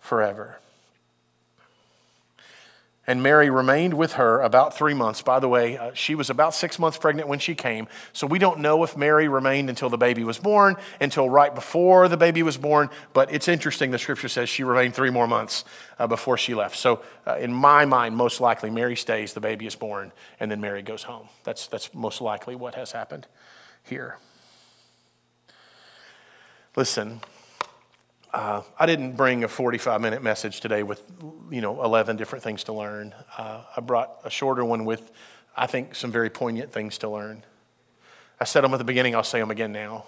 forever. 0.00 0.58
And 3.08 3.22
Mary 3.22 3.48
remained 3.48 3.94
with 3.94 4.12
her 4.12 4.38
about 4.42 4.76
three 4.76 4.92
months. 4.92 5.22
By 5.22 5.40
the 5.40 5.48
way, 5.48 5.78
uh, 5.78 5.92
she 5.94 6.14
was 6.14 6.28
about 6.28 6.54
six 6.54 6.78
months 6.78 6.98
pregnant 6.98 7.26
when 7.26 7.38
she 7.38 7.54
came. 7.54 7.88
So 8.12 8.26
we 8.26 8.38
don't 8.38 8.60
know 8.60 8.84
if 8.84 8.98
Mary 8.98 9.28
remained 9.28 9.70
until 9.70 9.88
the 9.88 9.96
baby 9.96 10.24
was 10.24 10.38
born, 10.38 10.76
until 11.00 11.30
right 11.30 11.54
before 11.54 12.06
the 12.08 12.18
baby 12.18 12.42
was 12.42 12.58
born. 12.58 12.90
But 13.14 13.32
it's 13.32 13.48
interesting, 13.48 13.92
the 13.92 13.98
scripture 13.98 14.28
says 14.28 14.50
she 14.50 14.62
remained 14.62 14.94
three 14.94 15.08
more 15.08 15.26
months 15.26 15.64
uh, 15.98 16.06
before 16.06 16.36
she 16.36 16.54
left. 16.54 16.76
So 16.76 17.00
uh, 17.26 17.36
in 17.36 17.50
my 17.50 17.86
mind, 17.86 18.14
most 18.14 18.42
likely 18.42 18.68
Mary 18.68 18.94
stays, 18.94 19.32
the 19.32 19.40
baby 19.40 19.66
is 19.66 19.74
born, 19.74 20.12
and 20.38 20.50
then 20.50 20.60
Mary 20.60 20.82
goes 20.82 21.04
home. 21.04 21.30
That's, 21.44 21.66
that's 21.66 21.94
most 21.94 22.20
likely 22.20 22.56
what 22.56 22.74
has 22.74 22.92
happened 22.92 23.26
here. 23.84 24.18
Listen, 26.76 27.22
uh, 28.32 28.62
I 28.78 28.86
didn't 28.86 29.12
bring 29.12 29.44
a 29.44 29.48
45 29.48 30.00
minute 30.00 30.22
message 30.22 30.60
today 30.60 30.82
with, 30.82 31.02
you 31.50 31.60
know, 31.60 31.82
11 31.82 32.16
different 32.16 32.42
things 32.44 32.64
to 32.64 32.72
learn. 32.72 33.14
Uh, 33.36 33.62
I 33.76 33.80
brought 33.80 34.12
a 34.24 34.30
shorter 34.30 34.64
one 34.64 34.84
with, 34.84 35.10
I 35.56 35.66
think, 35.66 35.94
some 35.94 36.12
very 36.12 36.28
poignant 36.28 36.72
things 36.72 36.98
to 36.98 37.08
learn. 37.08 37.44
I 38.40 38.44
said 38.44 38.62
them 38.62 38.72
at 38.74 38.76
the 38.76 38.84
beginning, 38.84 39.14
I'll 39.14 39.24
say 39.24 39.40
them 39.40 39.50
again 39.50 39.72
now. 39.72 40.04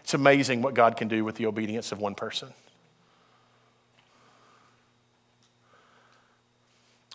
It's 0.00 0.14
amazing 0.14 0.62
what 0.62 0.74
God 0.74 0.96
can 0.96 1.08
do 1.08 1.24
with 1.24 1.34
the 1.36 1.46
obedience 1.46 1.92
of 1.92 2.00
one 2.00 2.14
person. 2.14 2.48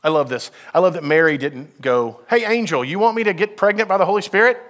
I 0.04 0.10
love 0.10 0.30
this. 0.30 0.52
I 0.74 0.80
love 0.80 0.94
that 0.94 1.04
Mary 1.04 1.38
didn't 1.38 1.82
go, 1.82 2.20
Hey, 2.30 2.46
angel, 2.46 2.84
you 2.84 3.00
want 3.00 3.16
me 3.16 3.24
to 3.24 3.34
get 3.34 3.58
pregnant 3.58 3.90
by 3.90 3.98
the 3.98 4.06
Holy 4.06 4.22
Spirit? 4.22 4.62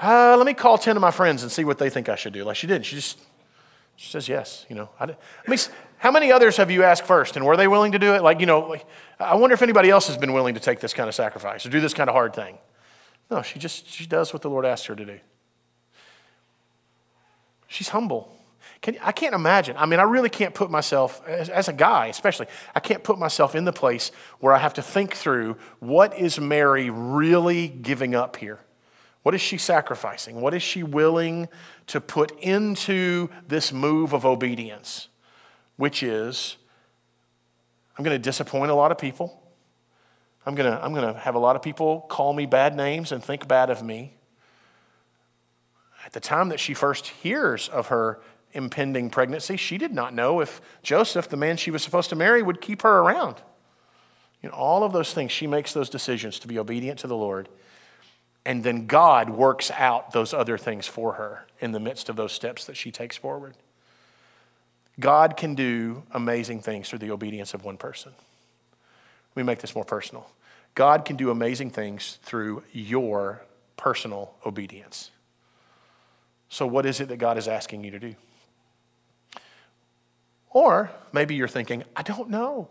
Uh, 0.00 0.34
let 0.38 0.46
me 0.46 0.54
call 0.54 0.78
10 0.78 0.96
of 0.96 1.02
my 1.02 1.10
friends 1.10 1.42
and 1.42 1.52
see 1.52 1.64
what 1.64 1.76
they 1.76 1.90
think 1.90 2.08
I 2.08 2.14
should 2.14 2.32
do. 2.32 2.44
Like 2.44 2.56
she 2.56 2.66
didn't. 2.66 2.86
She 2.86 2.96
just 2.96 3.18
she 4.00 4.10
says 4.10 4.30
yes. 4.30 4.64
You 4.70 4.76
know, 4.76 4.88
I, 4.98 5.04
I 5.04 5.16
mean, 5.46 5.58
how 5.98 6.10
many 6.10 6.32
others 6.32 6.56
have 6.56 6.70
you 6.70 6.84
asked 6.84 7.04
first, 7.04 7.36
and 7.36 7.44
were 7.44 7.58
they 7.58 7.68
willing 7.68 7.92
to 7.92 7.98
do 7.98 8.14
it? 8.14 8.22
Like, 8.22 8.40
you 8.40 8.46
know, 8.46 8.60
like, 8.60 8.86
I 9.18 9.34
wonder 9.34 9.52
if 9.52 9.60
anybody 9.60 9.90
else 9.90 10.06
has 10.06 10.16
been 10.16 10.32
willing 10.32 10.54
to 10.54 10.60
take 10.60 10.80
this 10.80 10.94
kind 10.94 11.06
of 11.06 11.14
sacrifice 11.14 11.66
or 11.66 11.68
do 11.68 11.80
this 11.80 11.92
kind 11.92 12.08
of 12.08 12.14
hard 12.14 12.34
thing. 12.34 12.56
No, 13.30 13.42
she 13.42 13.58
just 13.58 13.86
she 13.86 14.06
does 14.06 14.32
what 14.32 14.40
the 14.40 14.48
Lord 14.48 14.64
asked 14.64 14.86
her 14.86 14.96
to 14.96 15.04
do. 15.04 15.20
She's 17.68 17.90
humble. 17.90 18.34
Can, 18.80 18.96
I 19.02 19.12
can't 19.12 19.34
imagine. 19.34 19.76
I 19.76 19.84
mean, 19.84 20.00
I 20.00 20.04
really 20.04 20.30
can't 20.30 20.54
put 20.54 20.70
myself, 20.70 21.20
as, 21.26 21.50
as, 21.50 21.68
a 21.68 21.72
guy 21.74 22.06
especially, 22.06 22.46
I 22.74 22.80
can't 22.80 23.04
put 23.04 23.18
myself 23.18 23.54
in 23.54 23.66
the 23.66 23.72
place 23.72 24.12
where 24.38 24.54
I 24.54 24.58
have 24.58 24.72
to 24.74 24.82
think 24.82 25.14
through 25.14 25.58
what 25.78 26.18
is 26.18 26.40
Mary 26.40 26.88
really 26.88 27.68
giving 27.68 28.14
up 28.14 28.38
here? 28.38 28.60
What 29.22 29.34
is 29.34 29.40
she 29.40 29.58
sacrificing? 29.58 30.40
What 30.40 30.54
is 30.54 30.62
she 30.62 30.82
willing 30.82 31.48
to 31.88 32.00
put 32.00 32.38
into 32.40 33.28
this 33.46 33.72
move 33.72 34.12
of 34.12 34.24
obedience? 34.24 35.08
Which 35.76 36.02
is, 36.02 36.56
I'm 37.96 38.04
going 38.04 38.14
to 38.14 38.22
disappoint 38.22 38.70
a 38.70 38.74
lot 38.74 38.92
of 38.92 38.98
people. 38.98 39.42
I'm 40.46 40.54
going 40.54 40.70
to, 40.70 40.82
I'm 40.82 40.94
going 40.94 41.12
to 41.12 41.20
have 41.20 41.34
a 41.34 41.38
lot 41.38 41.54
of 41.54 41.62
people 41.62 42.00
call 42.08 42.32
me 42.32 42.46
bad 42.46 42.74
names 42.74 43.12
and 43.12 43.22
think 43.22 43.46
bad 43.46 43.68
of 43.68 43.82
me. 43.82 44.14
At 46.06 46.12
the 46.12 46.20
time 46.20 46.48
that 46.48 46.60
she 46.60 46.72
first 46.72 47.08
hears 47.08 47.68
of 47.68 47.88
her 47.88 48.20
impending 48.52 49.10
pregnancy, 49.10 49.58
she 49.58 49.76
did 49.76 49.92
not 49.92 50.14
know 50.14 50.40
if 50.40 50.62
Joseph, 50.82 51.28
the 51.28 51.36
man 51.36 51.58
she 51.58 51.70
was 51.70 51.82
supposed 51.82 52.08
to 52.08 52.16
marry, 52.16 52.42
would 52.42 52.62
keep 52.62 52.82
her 52.82 53.00
around. 53.00 53.36
You 54.42 54.48
know, 54.48 54.54
all 54.54 54.82
of 54.82 54.92
those 54.92 55.12
things, 55.12 55.30
she 55.30 55.46
makes 55.46 55.74
those 55.74 55.90
decisions 55.90 56.38
to 56.38 56.48
be 56.48 56.58
obedient 56.58 56.98
to 57.00 57.06
the 57.06 57.16
Lord. 57.16 57.50
And 58.44 58.64
then 58.64 58.86
God 58.86 59.30
works 59.30 59.70
out 59.70 60.12
those 60.12 60.32
other 60.32 60.56
things 60.56 60.86
for 60.86 61.14
her 61.14 61.46
in 61.60 61.72
the 61.72 61.80
midst 61.80 62.08
of 62.08 62.16
those 62.16 62.32
steps 62.32 62.64
that 62.64 62.76
she 62.76 62.90
takes 62.90 63.16
forward. 63.16 63.54
God 64.98 65.36
can 65.36 65.54
do 65.54 66.02
amazing 66.12 66.60
things 66.60 66.88
through 66.88 66.98
the 67.00 67.10
obedience 67.10 67.54
of 67.54 67.64
one 67.64 67.76
person. 67.76 68.12
Let 69.34 69.42
me 69.42 69.46
make 69.46 69.60
this 69.60 69.74
more 69.74 69.84
personal. 69.84 70.28
God 70.74 71.04
can 71.04 71.16
do 71.16 71.30
amazing 71.30 71.70
things 71.70 72.18
through 72.22 72.62
your 72.72 73.42
personal 73.76 74.34
obedience. 74.44 75.10
So, 76.48 76.66
what 76.66 76.84
is 76.84 77.00
it 77.00 77.08
that 77.08 77.18
God 77.18 77.38
is 77.38 77.48
asking 77.48 77.84
you 77.84 77.90
to 77.92 77.98
do? 77.98 78.14
Or 80.50 80.90
maybe 81.12 81.34
you're 81.34 81.48
thinking, 81.48 81.84
I 81.94 82.02
don't 82.02 82.28
know. 82.28 82.68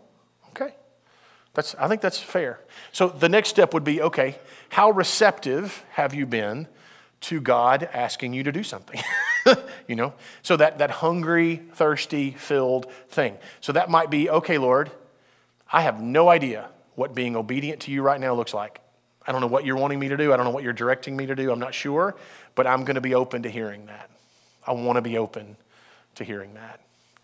That's, 1.54 1.74
I 1.76 1.88
think 1.88 2.00
that's 2.00 2.18
fair. 2.18 2.60
So 2.92 3.08
the 3.08 3.28
next 3.28 3.48
step 3.48 3.74
would 3.74 3.84
be 3.84 4.00
okay, 4.02 4.38
how 4.70 4.90
receptive 4.90 5.84
have 5.92 6.14
you 6.14 6.26
been 6.26 6.68
to 7.22 7.40
God 7.40 7.88
asking 7.92 8.32
you 8.32 8.44
to 8.44 8.52
do 8.52 8.62
something? 8.62 9.00
you 9.88 9.96
know? 9.96 10.14
So 10.42 10.56
that, 10.56 10.78
that 10.78 10.90
hungry, 10.90 11.56
thirsty, 11.74 12.30
filled 12.32 12.90
thing. 13.08 13.36
So 13.60 13.72
that 13.72 13.90
might 13.90 14.10
be 14.10 14.30
okay, 14.30 14.58
Lord, 14.58 14.90
I 15.72 15.82
have 15.82 16.00
no 16.00 16.28
idea 16.28 16.68
what 16.94 17.14
being 17.14 17.36
obedient 17.36 17.80
to 17.82 17.90
you 17.90 18.02
right 18.02 18.20
now 18.20 18.34
looks 18.34 18.54
like. 18.54 18.80
I 19.26 19.32
don't 19.32 19.40
know 19.40 19.46
what 19.46 19.64
you're 19.64 19.76
wanting 19.76 19.98
me 19.98 20.08
to 20.08 20.16
do. 20.16 20.32
I 20.32 20.36
don't 20.36 20.44
know 20.44 20.50
what 20.50 20.64
you're 20.64 20.72
directing 20.72 21.16
me 21.16 21.26
to 21.26 21.34
do. 21.34 21.50
I'm 21.52 21.60
not 21.60 21.74
sure, 21.74 22.16
but 22.54 22.66
I'm 22.66 22.84
going 22.84 22.94
to 22.94 23.00
be 23.00 23.14
open 23.14 23.42
to 23.42 23.50
hearing 23.50 23.86
that. 23.86 24.10
I 24.66 24.72
want 24.72 24.96
to 24.96 25.02
be 25.02 25.18
open 25.18 25.56
to 26.14 26.24
hearing 26.24 26.54
that 26.54 26.80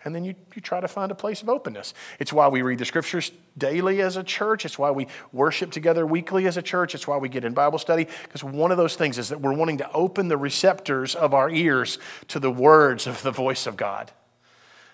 and 0.07 0.15
then 0.15 0.25
you, 0.25 0.37
you 0.55 0.63
try 0.63 0.79
to 0.79 0.87
find 0.87 1.11
a 1.11 1.17
place 1.17 1.43
of 1.43 1.49
openness. 1.49 1.93
It's 2.21 2.33
why 2.33 2.47
we 2.47 2.63
read 2.63 2.79
the 2.79 2.85
scriptures 2.85 3.33
daily 3.59 4.01
as 4.01 4.17
a 4.17 4.23
church. 4.23 4.65
It's 4.65 4.79
why 4.79 4.93
we 4.93 5.09
worship 5.33 5.73
together 5.73 6.07
weekly 6.07 6.47
as 6.47 6.57
a 6.57 6.63
church. 6.63 6.95
It's 6.95 7.09
why 7.09 7.17
we 7.17 7.29
get 7.29 7.45
in 7.45 7.55
Bible 7.55 7.81
study, 7.81 8.07
because 8.23 8.45
one 8.45 8.71
of 8.71 8.77
those 8.77 8.95
things 8.95 9.19
is 9.19 9.31
that 9.31 9.41
we're 9.41 9.53
wanting 9.53 9.79
to 9.79 9.93
open 9.93 10.29
the 10.29 10.37
receptors 10.37 11.17
of 11.17 11.35
our 11.35 11.51
ears 11.51 11.99
to 12.29 12.39
the 12.39 12.53
words 12.53 13.09
of 13.09 13.21
the 13.25 13.33
voice 13.33 13.67
of 13.67 13.77
God. 13.77 14.13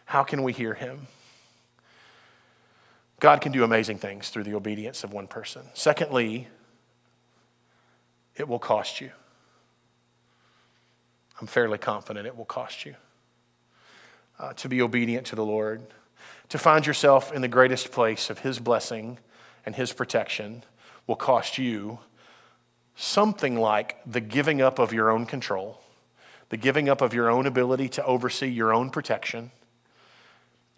How 0.06 0.22
can 0.22 0.42
we 0.42 0.54
hear 0.54 0.72
Him? 0.72 1.08
God 3.20 3.42
can 3.42 3.52
do 3.52 3.64
amazing 3.64 3.98
things 3.98 4.30
through 4.30 4.44
the 4.44 4.54
obedience 4.54 5.04
of 5.04 5.12
one 5.12 5.26
person. 5.26 5.60
Secondly, 5.74 6.48
it 8.34 8.48
will 8.48 8.58
cost 8.58 9.02
you. 9.02 9.10
I'm 11.38 11.46
fairly 11.46 11.76
confident 11.76 12.26
it 12.26 12.34
will 12.34 12.46
cost 12.46 12.86
you 12.86 12.94
uh, 14.38 14.52
to 14.54 14.68
be 14.68 14.82
obedient 14.82 15.26
to 15.28 15.36
the 15.36 15.44
Lord, 15.44 15.82
to 16.48 16.58
find 16.58 16.86
yourself 16.86 17.32
in 17.32 17.42
the 17.42 17.48
greatest 17.48 17.92
place 17.92 18.30
of 18.30 18.40
His 18.40 18.58
blessing 18.58 19.18
and 19.64 19.74
His 19.74 19.92
protection 19.92 20.64
will 21.06 21.16
cost 21.16 21.58
you 21.58 21.98
something 22.94 23.56
like 23.56 23.96
the 24.06 24.20
giving 24.20 24.60
up 24.60 24.78
of 24.78 24.92
your 24.92 25.10
own 25.10 25.26
control, 25.26 25.80
the 26.50 26.56
giving 26.56 26.88
up 26.88 27.00
of 27.00 27.14
your 27.14 27.30
own 27.30 27.46
ability 27.46 27.88
to 27.88 28.04
oversee 28.04 28.48
your 28.48 28.72
own 28.72 28.90
protection, 28.90 29.50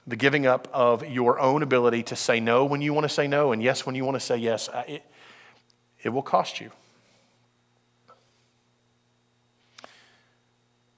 the 0.07 0.17
giving 0.17 0.47
up 0.47 0.69
of 0.73 1.07
your 1.09 1.41
own 1.41 1.63
ability 1.63 2.03
to 2.03 2.17
say 2.17 2.39
no 2.39 2.65
when 2.65 2.81
you 2.83 2.93
want 2.93 3.05
to 3.05 3.09
say 3.09 3.27
no 3.27 3.53
and 3.53 3.63
yes 3.63 3.87
when 3.87 3.95
you 3.95 4.05
want 4.05 4.15
to 4.15 4.21
say 4.21 4.37
yes. 4.37 4.69
Uh, 4.69 4.85
it, 4.87 5.03
it 6.03 6.11
will 6.11 6.23
cost 6.23 6.61
you. 6.61 6.71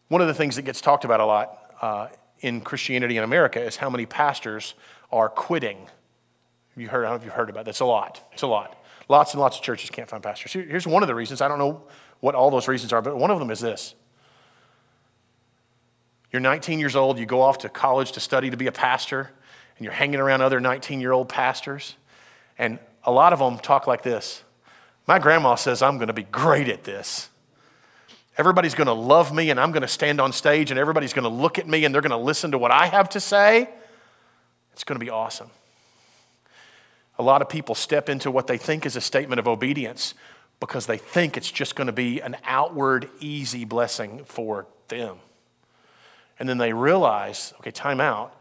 One 0.08 0.20
of 0.20 0.28
the 0.28 0.34
things 0.34 0.56
that 0.56 0.62
gets 0.62 0.80
talked 0.80 1.04
about 1.04 1.20
a 1.20 1.24
lot 1.24 1.58
uh, 1.80 2.08
in 2.40 2.60
Christianity 2.60 3.16
in 3.16 3.24
America 3.24 3.60
is 3.60 3.76
how 3.76 3.90
many 3.90 4.06
pastors 4.06 4.74
are 5.10 5.28
quitting. 5.28 5.88
You 6.76 6.88
heard, 6.88 7.06
I 7.06 7.08
don't 7.08 7.18
know 7.18 7.20
if 7.20 7.24
you've 7.24 7.34
heard 7.34 7.48
about 7.48 7.64
that. 7.64 7.70
It's 7.70 7.80
a 7.80 7.86
lot. 7.86 8.28
It's 8.32 8.42
a 8.42 8.46
lot. 8.46 8.82
Lots 9.08 9.32
and 9.32 9.40
lots 9.40 9.56
of 9.56 9.62
churches 9.62 9.90
can't 9.90 10.08
find 10.08 10.22
pastors. 10.22 10.52
Here's 10.52 10.86
one 10.86 11.02
of 11.02 11.06
the 11.06 11.14
reasons. 11.14 11.40
I 11.40 11.48
don't 11.48 11.58
know 11.58 11.84
what 12.20 12.34
all 12.34 12.50
those 12.50 12.68
reasons 12.68 12.92
are, 12.92 13.00
but 13.00 13.16
one 13.16 13.30
of 13.30 13.38
them 13.38 13.50
is 13.50 13.60
this. 13.60 13.94
You're 16.32 16.40
19 16.40 16.80
years 16.80 16.96
old, 16.96 17.18
you 17.18 17.26
go 17.26 17.40
off 17.40 17.58
to 17.58 17.68
college 17.68 18.12
to 18.12 18.20
study 18.20 18.50
to 18.50 18.56
be 18.56 18.66
a 18.66 18.72
pastor, 18.72 19.30
and 19.78 19.84
you're 19.84 19.92
hanging 19.92 20.20
around 20.20 20.42
other 20.42 20.60
19 20.60 21.00
year 21.00 21.12
old 21.12 21.28
pastors, 21.28 21.96
and 22.58 22.78
a 23.04 23.12
lot 23.12 23.32
of 23.32 23.38
them 23.38 23.58
talk 23.58 23.86
like 23.86 24.02
this 24.02 24.42
My 25.06 25.18
grandma 25.18 25.54
says 25.54 25.82
I'm 25.82 25.98
going 25.98 26.08
to 26.08 26.14
be 26.14 26.24
great 26.24 26.68
at 26.68 26.84
this. 26.84 27.30
Everybody's 28.36 28.74
going 28.74 28.86
to 28.86 28.92
love 28.92 29.34
me 29.34 29.50
and 29.50 29.58
I'm 29.58 29.72
going 29.72 29.82
to 29.82 29.88
stand 29.88 30.20
on 30.20 30.32
stage 30.32 30.70
and 30.70 30.78
everybody's 30.78 31.12
going 31.12 31.24
to 31.24 31.28
look 31.28 31.58
at 31.58 31.66
me 31.66 31.84
and 31.84 31.94
they're 31.94 32.02
going 32.02 32.10
to 32.10 32.16
listen 32.16 32.50
to 32.52 32.58
what 32.58 32.70
I 32.70 32.86
have 32.86 33.08
to 33.10 33.20
say. 33.20 33.68
It's 34.72 34.84
going 34.84 34.98
to 34.98 35.04
be 35.04 35.10
awesome. 35.10 35.50
A 37.18 37.22
lot 37.22 37.40
of 37.40 37.48
people 37.48 37.74
step 37.74 38.08
into 38.08 38.30
what 38.30 38.46
they 38.46 38.58
think 38.58 38.84
is 38.84 38.94
a 38.94 39.00
statement 39.00 39.38
of 39.38 39.48
obedience 39.48 40.14
because 40.60 40.86
they 40.86 40.98
think 40.98 41.36
it's 41.36 41.50
just 41.50 41.74
going 41.74 41.86
to 41.86 41.92
be 41.92 42.20
an 42.20 42.36
outward, 42.44 43.08
easy 43.20 43.64
blessing 43.64 44.22
for 44.24 44.66
them. 44.88 45.16
And 46.38 46.48
then 46.48 46.58
they 46.58 46.72
realize 46.72 47.54
okay, 47.60 47.70
time 47.70 48.00
out. 48.00 48.34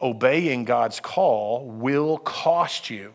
Obeying 0.00 0.64
God's 0.64 0.98
call 1.00 1.64
will 1.68 2.18
cost 2.18 2.90
you. 2.90 3.14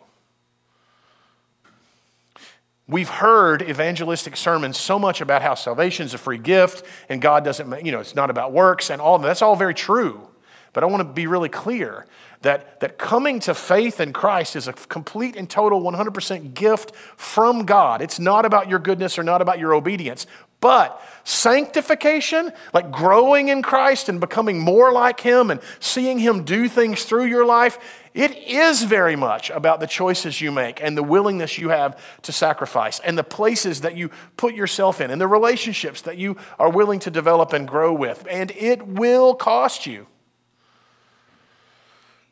We've 2.89 3.09
heard 3.09 3.61
evangelistic 3.63 4.37
sermons 4.37 4.77
so 4.77 4.97
much 4.97 5.19
about 5.19 5.41
how 5.41 5.55
salvation 5.55 6.05
is 6.05 6.13
a 6.13 6.17
free 6.17 6.37
gift 6.37 6.83
and 7.09 7.21
God 7.21 7.43
doesn't, 7.43 7.85
you 7.85 7.91
know, 7.91 7.99
it's 7.99 8.15
not 8.15 8.29
about 8.29 8.53
works 8.53 8.89
and 8.89 9.01
all 9.01 9.19
that's 9.19 9.41
all 9.41 9.57
very 9.57 9.73
true. 9.73 10.29
But 10.71 10.83
I 10.83 10.87
want 10.87 11.01
to 11.01 11.13
be 11.13 11.27
really 11.27 11.49
clear 11.49 12.05
that, 12.43 12.79
that 12.79 12.97
coming 12.97 13.39
to 13.41 13.53
faith 13.53 13.99
in 13.99 14.13
Christ 14.13 14.55
is 14.55 14.67
a 14.67 14.73
complete 14.73 15.35
and 15.35 15.49
total 15.49 15.81
100% 15.81 16.53
gift 16.53 16.95
from 16.95 17.65
God. 17.65 18.01
It's 18.01 18.19
not 18.19 18.45
about 18.45 18.69
your 18.69 18.79
goodness 18.79 19.17
or 19.17 19.23
not 19.23 19.41
about 19.41 19.59
your 19.59 19.73
obedience. 19.73 20.27
But 20.59 21.01
sanctification, 21.27 22.53
like 22.73 22.89
growing 22.89 23.49
in 23.49 23.61
Christ 23.61 24.07
and 24.07 24.17
becoming 24.17 24.59
more 24.59 24.93
like 24.93 25.19
Him 25.19 25.51
and 25.51 25.59
seeing 25.81 26.19
Him 26.19 26.45
do 26.45 26.69
things 26.69 27.03
through 27.03 27.25
your 27.25 27.45
life, 27.45 27.77
it 28.13 28.33
is 28.47 28.83
very 28.83 29.17
much 29.17 29.49
about 29.49 29.81
the 29.81 29.87
choices 29.87 30.39
you 30.39 30.53
make 30.53 30.81
and 30.81 30.97
the 30.97 31.03
willingness 31.03 31.57
you 31.57 31.67
have 31.67 32.01
to 32.21 32.31
sacrifice 32.31 33.01
and 33.01 33.17
the 33.17 33.25
places 33.25 33.81
that 33.81 33.97
you 33.97 34.09
put 34.37 34.55
yourself 34.55 35.01
in 35.01 35.11
and 35.11 35.19
the 35.19 35.27
relationships 35.27 36.01
that 36.03 36.17
you 36.17 36.37
are 36.57 36.69
willing 36.69 36.99
to 37.01 37.11
develop 37.11 37.51
and 37.51 37.67
grow 37.67 37.91
with. 37.91 38.25
And 38.29 38.51
it 38.51 38.87
will 38.87 39.35
cost 39.35 39.85
you. 39.85 40.07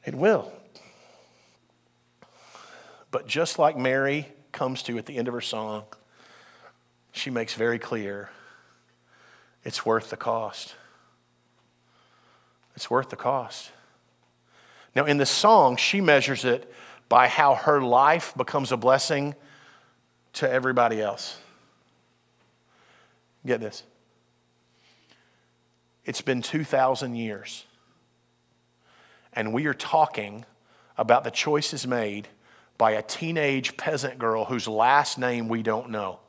It 0.05 0.15
will. 0.15 0.53
But 3.11 3.27
just 3.27 3.59
like 3.59 3.77
Mary 3.77 4.29
comes 4.53 4.83
to 4.83 4.97
at 4.97 5.05
the 5.05 5.17
end 5.17 5.27
of 5.27 5.33
her 5.33 5.41
song, 5.41 5.83
she 7.11 7.29
makes 7.29 7.55
very 7.55 7.77
clear 7.77 8.29
it's 9.65 9.85
worth 9.85 10.11
the 10.11 10.17
cost. 10.17 10.75
It's 12.75 12.89
worth 12.89 13.09
the 13.09 13.15
cost. 13.15 13.71
Now, 14.95 15.05
in 15.05 15.17
the 15.17 15.25
song, 15.25 15.75
she 15.75 15.99
measures 15.99 16.45
it 16.45 16.71
by 17.09 17.27
how 17.27 17.55
her 17.55 17.81
life 17.81 18.33
becomes 18.37 18.71
a 18.71 18.77
blessing 18.77 19.35
to 20.33 20.49
everybody 20.49 21.01
else. 21.01 21.37
Get 23.45 23.59
this. 23.59 23.83
It's 26.05 26.21
been 26.21 26.41
2,000 26.41 27.15
years, 27.15 27.65
and 29.33 29.53
we 29.53 29.65
are 29.65 29.73
talking 29.73 30.45
about 30.97 31.23
the 31.23 31.31
choices 31.31 31.87
made 31.87 32.27
by 32.77 32.91
a 32.91 33.01
teenage 33.01 33.75
peasant 33.77 34.19
girl 34.19 34.45
whose 34.45 34.67
last 34.67 35.17
name 35.17 35.47
we 35.47 35.63
don't 35.63 35.89
know. 35.89 36.19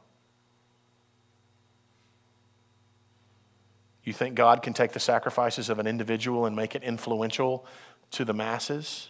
You 4.07 4.13
think 4.13 4.37
God 4.37 4.63
can 4.63 4.73
take 4.73 4.93
the 4.93 5.01
sacrifices 5.01 5.69
of 5.69 5.81
an 5.81 5.89
individual 5.89 6.47
and 6.47 6.55
make 6.55 6.77
it 6.77 6.85
influential 6.85 7.67
to 8.13 8.25
the 8.25 8.33
masses? 8.33 9.09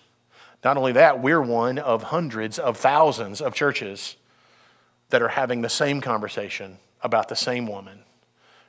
Not 0.65 0.79
only 0.79 0.93
that, 0.93 1.23
we're 1.23 1.43
one 1.43 1.79
of 1.79 2.05
hundreds 2.05 2.59
of 2.59 2.79
thousands 2.79 3.43
of 3.43 3.55
churches 3.55 4.17
that 5.11 5.21
are 5.21 5.29
having 5.29 5.61
the 5.61 5.69
same 5.69 6.01
conversation 6.01 6.79
about 7.03 7.29
the 7.29 7.37
same 7.37 7.67
woman 7.67 8.01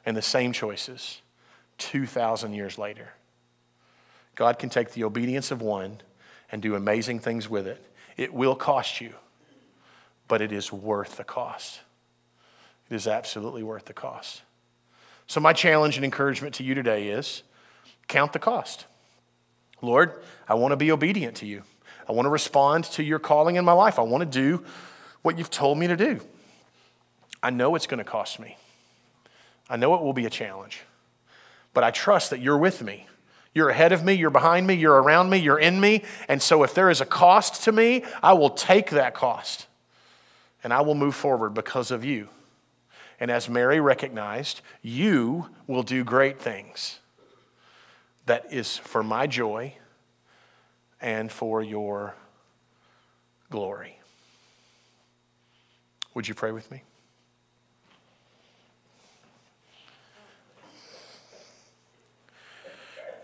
and 0.06 0.18
the 0.18 0.22
same 0.22 0.52
choices 0.52 1.22
2,000 1.78 2.54
years 2.54 2.78
later. 2.78 3.14
God 4.36 4.60
can 4.60 4.70
take 4.70 4.92
the 4.92 5.06
obedience 5.06 5.50
of 5.50 5.62
one 5.62 6.02
and 6.52 6.62
do 6.62 6.76
amazing 6.76 7.20
things 7.20 7.50
with 7.50 7.66
it. 7.66 7.86
It 8.18 8.34
will 8.34 8.56
cost 8.56 9.00
you, 9.00 9.14
but 10.28 10.42
it 10.42 10.52
is 10.52 10.74
worth 10.74 11.16
the 11.16 11.24
cost. 11.24 11.80
It 12.90 12.96
is 12.96 13.08
absolutely 13.08 13.64
worth 13.64 13.86
the 13.86 13.94
cost. 13.94 14.42
So, 15.28 15.42
my 15.42 15.54
challenge 15.54 15.98
and 15.98 16.06
encouragement 16.06 16.56
to 16.56 16.64
you 16.64 16.74
today 16.74 17.10
is 17.10 17.44
count 18.08 18.34
the 18.34 18.40
cost. 18.40 18.86
Lord, 19.82 20.14
I 20.48 20.56
want 20.56 20.72
to 20.72 20.78
be 20.78 20.92
obedient 20.92 21.36
to 21.38 21.46
you. 21.46 21.64
I 22.08 22.14
want 22.14 22.26
to 22.26 22.30
respond 22.30 22.86
to 22.86 23.04
your 23.04 23.20
calling 23.20 23.58
in 23.58 23.66
my 23.66 23.74
life. 23.74 24.00
I 24.00 24.04
want 24.04 24.22
to 24.22 24.26
do 24.30 24.64
what 25.22 25.38
you've 25.38 25.52
told 25.52 25.78
me 25.78 25.88
to 25.88 25.98
do. 25.98 26.22
I 27.44 27.50
know 27.50 27.76
it's 27.76 27.88
going 27.88 27.98
to 27.98 28.10
cost 28.10 28.40
me. 28.40 28.58
I 29.70 29.76
know 29.76 29.96
it 29.96 30.02
will 30.02 30.14
be 30.14 30.26
a 30.26 30.30
challenge, 30.30 30.82
but 31.74 31.84
I 31.84 31.92
trust 31.92 32.30
that 32.30 32.40
you're 32.40 32.58
with 32.58 32.82
me. 32.82 33.08
You're 33.54 33.70
ahead 33.70 33.92
of 33.92 34.04
me, 34.04 34.14
you're 34.14 34.30
behind 34.30 34.68
me, 34.68 34.76
you're 34.76 35.02
around 35.02 35.30
me, 35.30 35.40
you're 35.40 35.60
in 35.60 35.80
me. 35.82 36.04
And 36.28 36.42
so 36.42 36.64
if 36.64 36.74
there 36.74 36.90
is 36.90 37.02
a 37.02 37.06
cost 37.06 37.64
to 37.64 37.72
me, 37.72 38.04
I 38.22 38.34
will 38.34 38.52
take 38.52 38.92
that 38.92 39.14
cost 39.16 39.66
and 40.64 40.72
I 40.72 40.82
will 40.82 40.96
move 40.96 41.16
forward 41.16 41.54
because 41.54 41.90
of 41.92 42.06
you. 42.06 42.30
And 43.20 43.32
as 43.32 43.50
Mary 43.50 43.80
recognized, 43.80 44.62
you 44.82 45.50
will 45.66 45.84
do 45.84 46.04
great 46.04 46.40
things. 46.40 47.00
That 48.26 48.52
is 48.52 48.78
for 48.78 49.04
my 49.04 49.26
joy 49.26 49.76
and 51.02 51.32
for 51.32 51.64
your 51.64 52.16
glory. 53.50 54.00
Would 56.14 56.28
you 56.28 56.34
pray 56.34 56.52
with 56.52 56.70
me? 56.72 56.84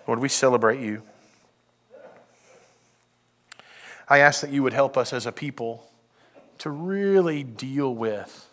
Lord, 0.07 0.19
we 0.19 0.29
celebrate 0.29 0.81
you. 0.81 1.01
I 4.09 4.19
ask 4.19 4.41
that 4.41 4.51
you 4.51 4.63
would 4.63 4.73
help 4.73 4.97
us 4.97 5.13
as 5.13 5.25
a 5.25 5.31
people 5.31 5.89
to 6.59 6.69
really 6.69 7.43
deal 7.43 7.93
with 7.95 8.49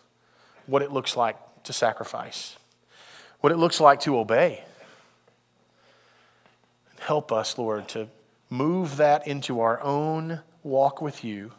what 0.71 0.81
it 0.81 0.89
looks 0.89 1.17
like 1.17 1.35
to 1.63 1.73
sacrifice, 1.73 2.55
what 3.41 3.51
it 3.51 3.57
looks 3.57 3.81
like 3.81 3.99
to 3.99 4.17
obey. 4.17 4.63
Help 6.99 7.29
us, 7.29 7.57
Lord, 7.57 7.89
to 7.89 8.07
move 8.49 8.95
that 8.95 9.27
into 9.27 9.59
our 9.59 9.81
own 9.81 10.39
walk 10.63 11.01
with 11.01 11.25
you 11.25 11.51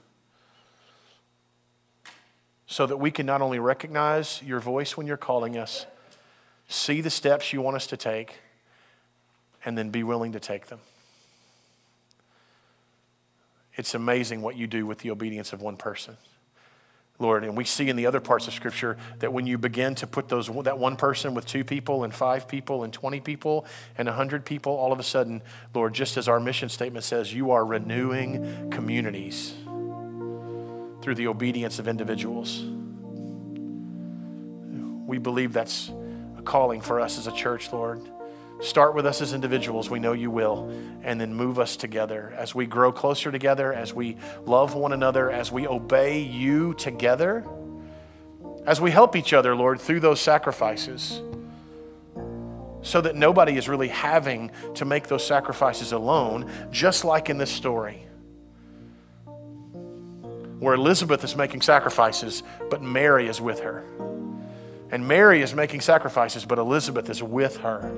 so 2.66 2.86
that 2.86 2.96
we 2.96 3.10
can 3.10 3.26
not 3.26 3.42
only 3.42 3.58
recognize 3.58 4.40
your 4.42 4.60
voice 4.60 4.96
when 4.96 5.06
you're 5.06 5.18
calling 5.18 5.58
us, 5.58 5.84
see 6.66 7.02
the 7.02 7.10
steps 7.10 7.52
you 7.52 7.60
want 7.60 7.76
us 7.76 7.86
to 7.88 7.98
take, 7.98 8.40
and 9.62 9.76
then 9.76 9.90
be 9.90 10.02
willing 10.02 10.32
to 10.32 10.40
take 10.40 10.68
them. 10.68 10.80
It's 13.74 13.94
amazing 13.94 14.40
what 14.40 14.56
you 14.56 14.66
do 14.66 14.86
with 14.86 15.00
the 15.00 15.10
obedience 15.10 15.52
of 15.52 15.60
one 15.60 15.76
person. 15.76 16.16
Lord. 17.22 17.44
And 17.44 17.56
we 17.56 17.64
see 17.64 17.88
in 17.88 17.96
the 17.96 18.04
other 18.06 18.20
parts 18.20 18.46
of 18.48 18.52
Scripture 18.52 18.98
that 19.20 19.32
when 19.32 19.46
you 19.46 19.56
begin 19.56 19.94
to 19.96 20.06
put 20.06 20.28
those, 20.28 20.48
that 20.64 20.78
one 20.78 20.96
person 20.96 21.32
with 21.32 21.46
two 21.46 21.64
people 21.64 22.04
and 22.04 22.14
five 22.14 22.46
people 22.46 22.84
and 22.84 22.92
20 22.92 23.20
people 23.20 23.64
and 23.96 24.06
100 24.06 24.44
people, 24.44 24.74
all 24.74 24.92
of 24.92 25.00
a 25.00 25.02
sudden, 25.02 25.40
Lord, 25.74 25.94
just 25.94 26.16
as 26.18 26.28
our 26.28 26.40
mission 26.40 26.68
statement 26.68 27.04
says, 27.04 27.32
you 27.32 27.52
are 27.52 27.64
renewing 27.64 28.70
communities 28.70 29.54
through 31.00 31.14
the 31.14 31.28
obedience 31.28 31.78
of 31.78 31.88
individuals. 31.88 32.62
We 35.06 35.18
believe 35.18 35.52
that's 35.52 35.90
a 36.38 36.42
calling 36.42 36.80
for 36.80 37.00
us 37.00 37.18
as 37.18 37.26
a 37.26 37.32
church, 37.32 37.72
Lord. 37.72 38.00
Start 38.62 38.94
with 38.94 39.06
us 39.06 39.20
as 39.20 39.32
individuals, 39.32 39.90
we 39.90 39.98
know 39.98 40.12
you 40.12 40.30
will, 40.30 40.70
and 41.02 41.20
then 41.20 41.34
move 41.34 41.58
us 41.58 41.74
together 41.74 42.32
as 42.36 42.54
we 42.54 42.64
grow 42.64 42.92
closer 42.92 43.32
together, 43.32 43.72
as 43.72 43.92
we 43.92 44.16
love 44.46 44.76
one 44.76 44.92
another, 44.92 45.32
as 45.32 45.50
we 45.50 45.66
obey 45.66 46.20
you 46.20 46.72
together, 46.74 47.44
as 48.64 48.80
we 48.80 48.92
help 48.92 49.16
each 49.16 49.32
other, 49.32 49.56
Lord, 49.56 49.80
through 49.80 49.98
those 49.98 50.20
sacrifices, 50.20 51.20
so 52.82 53.00
that 53.00 53.16
nobody 53.16 53.56
is 53.56 53.68
really 53.68 53.88
having 53.88 54.52
to 54.74 54.84
make 54.84 55.08
those 55.08 55.26
sacrifices 55.26 55.90
alone, 55.90 56.48
just 56.70 57.04
like 57.04 57.28
in 57.28 57.38
this 57.38 57.50
story. 57.50 58.06
Where 60.60 60.74
Elizabeth 60.74 61.24
is 61.24 61.34
making 61.34 61.62
sacrifices, 61.62 62.44
but 62.70 62.80
Mary 62.80 63.26
is 63.26 63.40
with 63.40 63.58
her. 63.58 63.84
And 64.92 65.08
Mary 65.08 65.42
is 65.42 65.52
making 65.52 65.80
sacrifices, 65.80 66.44
but 66.44 66.60
Elizabeth 66.60 67.10
is 67.10 67.20
with 67.24 67.56
her. 67.56 67.92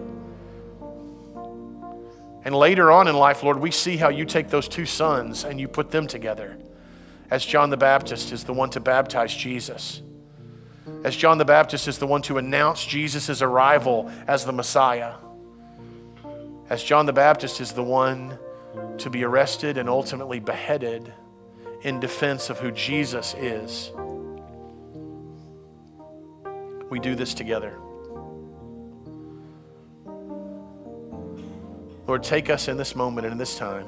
And 2.45 2.55
later 2.55 2.93
on 2.93 3.09
in 3.09 3.17
life, 3.17 3.43
Lord, 3.43 3.59
we 3.59 3.71
see 3.71 3.97
how 3.97 4.11
you 4.11 4.27
take 4.27 4.51
those 4.51 4.69
two 4.69 4.85
sons 4.85 5.45
and 5.45 5.59
you 5.59 5.67
put 5.67 5.91
them 5.91 6.07
together. 6.07 6.59
As 7.31 7.45
John 7.45 7.71
the 7.71 7.77
Baptist 7.77 8.33
is 8.33 8.45
the 8.45 8.53
one 8.53 8.69
to 8.71 8.81
baptize 8.81 9.35
Jesus. 9.35 10.03
As 11.05 11.17
John 11.17 11.39
the 11.39 11.45
Baptist 11.45 11.89
is 11.89 11.99
the 11.99 12.07
one 12.07 12.21
to 12.23 12.37
announce 12.37 12.85
Jesus' 12.85 13.41
arrival 13.41 14.11
as 14.27 14.45
the 14.45 14.53
Messiah. 14.53 15.15
As 16.69 16.85
John 16.85 17.07
the 17.07 17.13
Baptist 17.13 17.61
is 17.61 17.73
the 17.73 17.83
one 17.83 18.39
to 18.99 19.09
be 19.09 19.25
arrested 19.25 19.79
and 19.79 19.89
ultimately 19.89 20.41
beheaded 20.41 21.13
in 21.83 22.01
defense 22.01 22.51
of 22.51 22.59
who 22.59 22.71
Jesus 22.71 23.35
is. 23.39 23.91
We 26.91 27.01
do 27.01 27.15
this 27.15 27.33
together. 27.33 27.79
Lord, 32.07 32.23
take 32.23 32.51
us 32.51 32.69
in 32.69 32.77
this 32.77 32.95
moment 32.95 33.27
and 33.27 33.33
in 33.33 33.39
this 33.39 33.57
time 33.57 33.87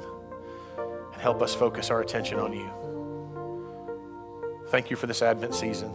and 1.12 1.20
help 1.20 1.42
us 1.42 1.55
focus 1.55 1.90
our 1.90 2.00
attention 2.00 2.38
on 2.38 2.52
you. 2.52 2.70
Thank 4.68 4.90
you 4.90 4.96
for 4.96 5.07
this 5.07 5.22
Advent 5.22 5.55
season 5.55 5.94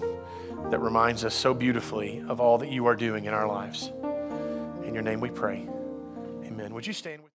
that 0.70 0.80
reminds 0.80 1.26
us 1.26 1.34
so 1.34 1.54
beautifully 1.54 2.24
of 2.28 2.40
all 2.40 2.58
that 2.60 2.72
you 2.72 2.86
are 2.86 2.96
doing 2.96 3.26
in 3.26 3.34
our 3.34 3.48
lives. 3.48 3.92
In 4.86 4.94
your 4.94 5.04
name 5.04 5.20
we 5.20 5.30
pray. 5.30 5.68
Amen. 6.46 6.74
Would 6.74 6.88
you 6.88 6.94
stand 6.94 7.24
with 7.24 7.32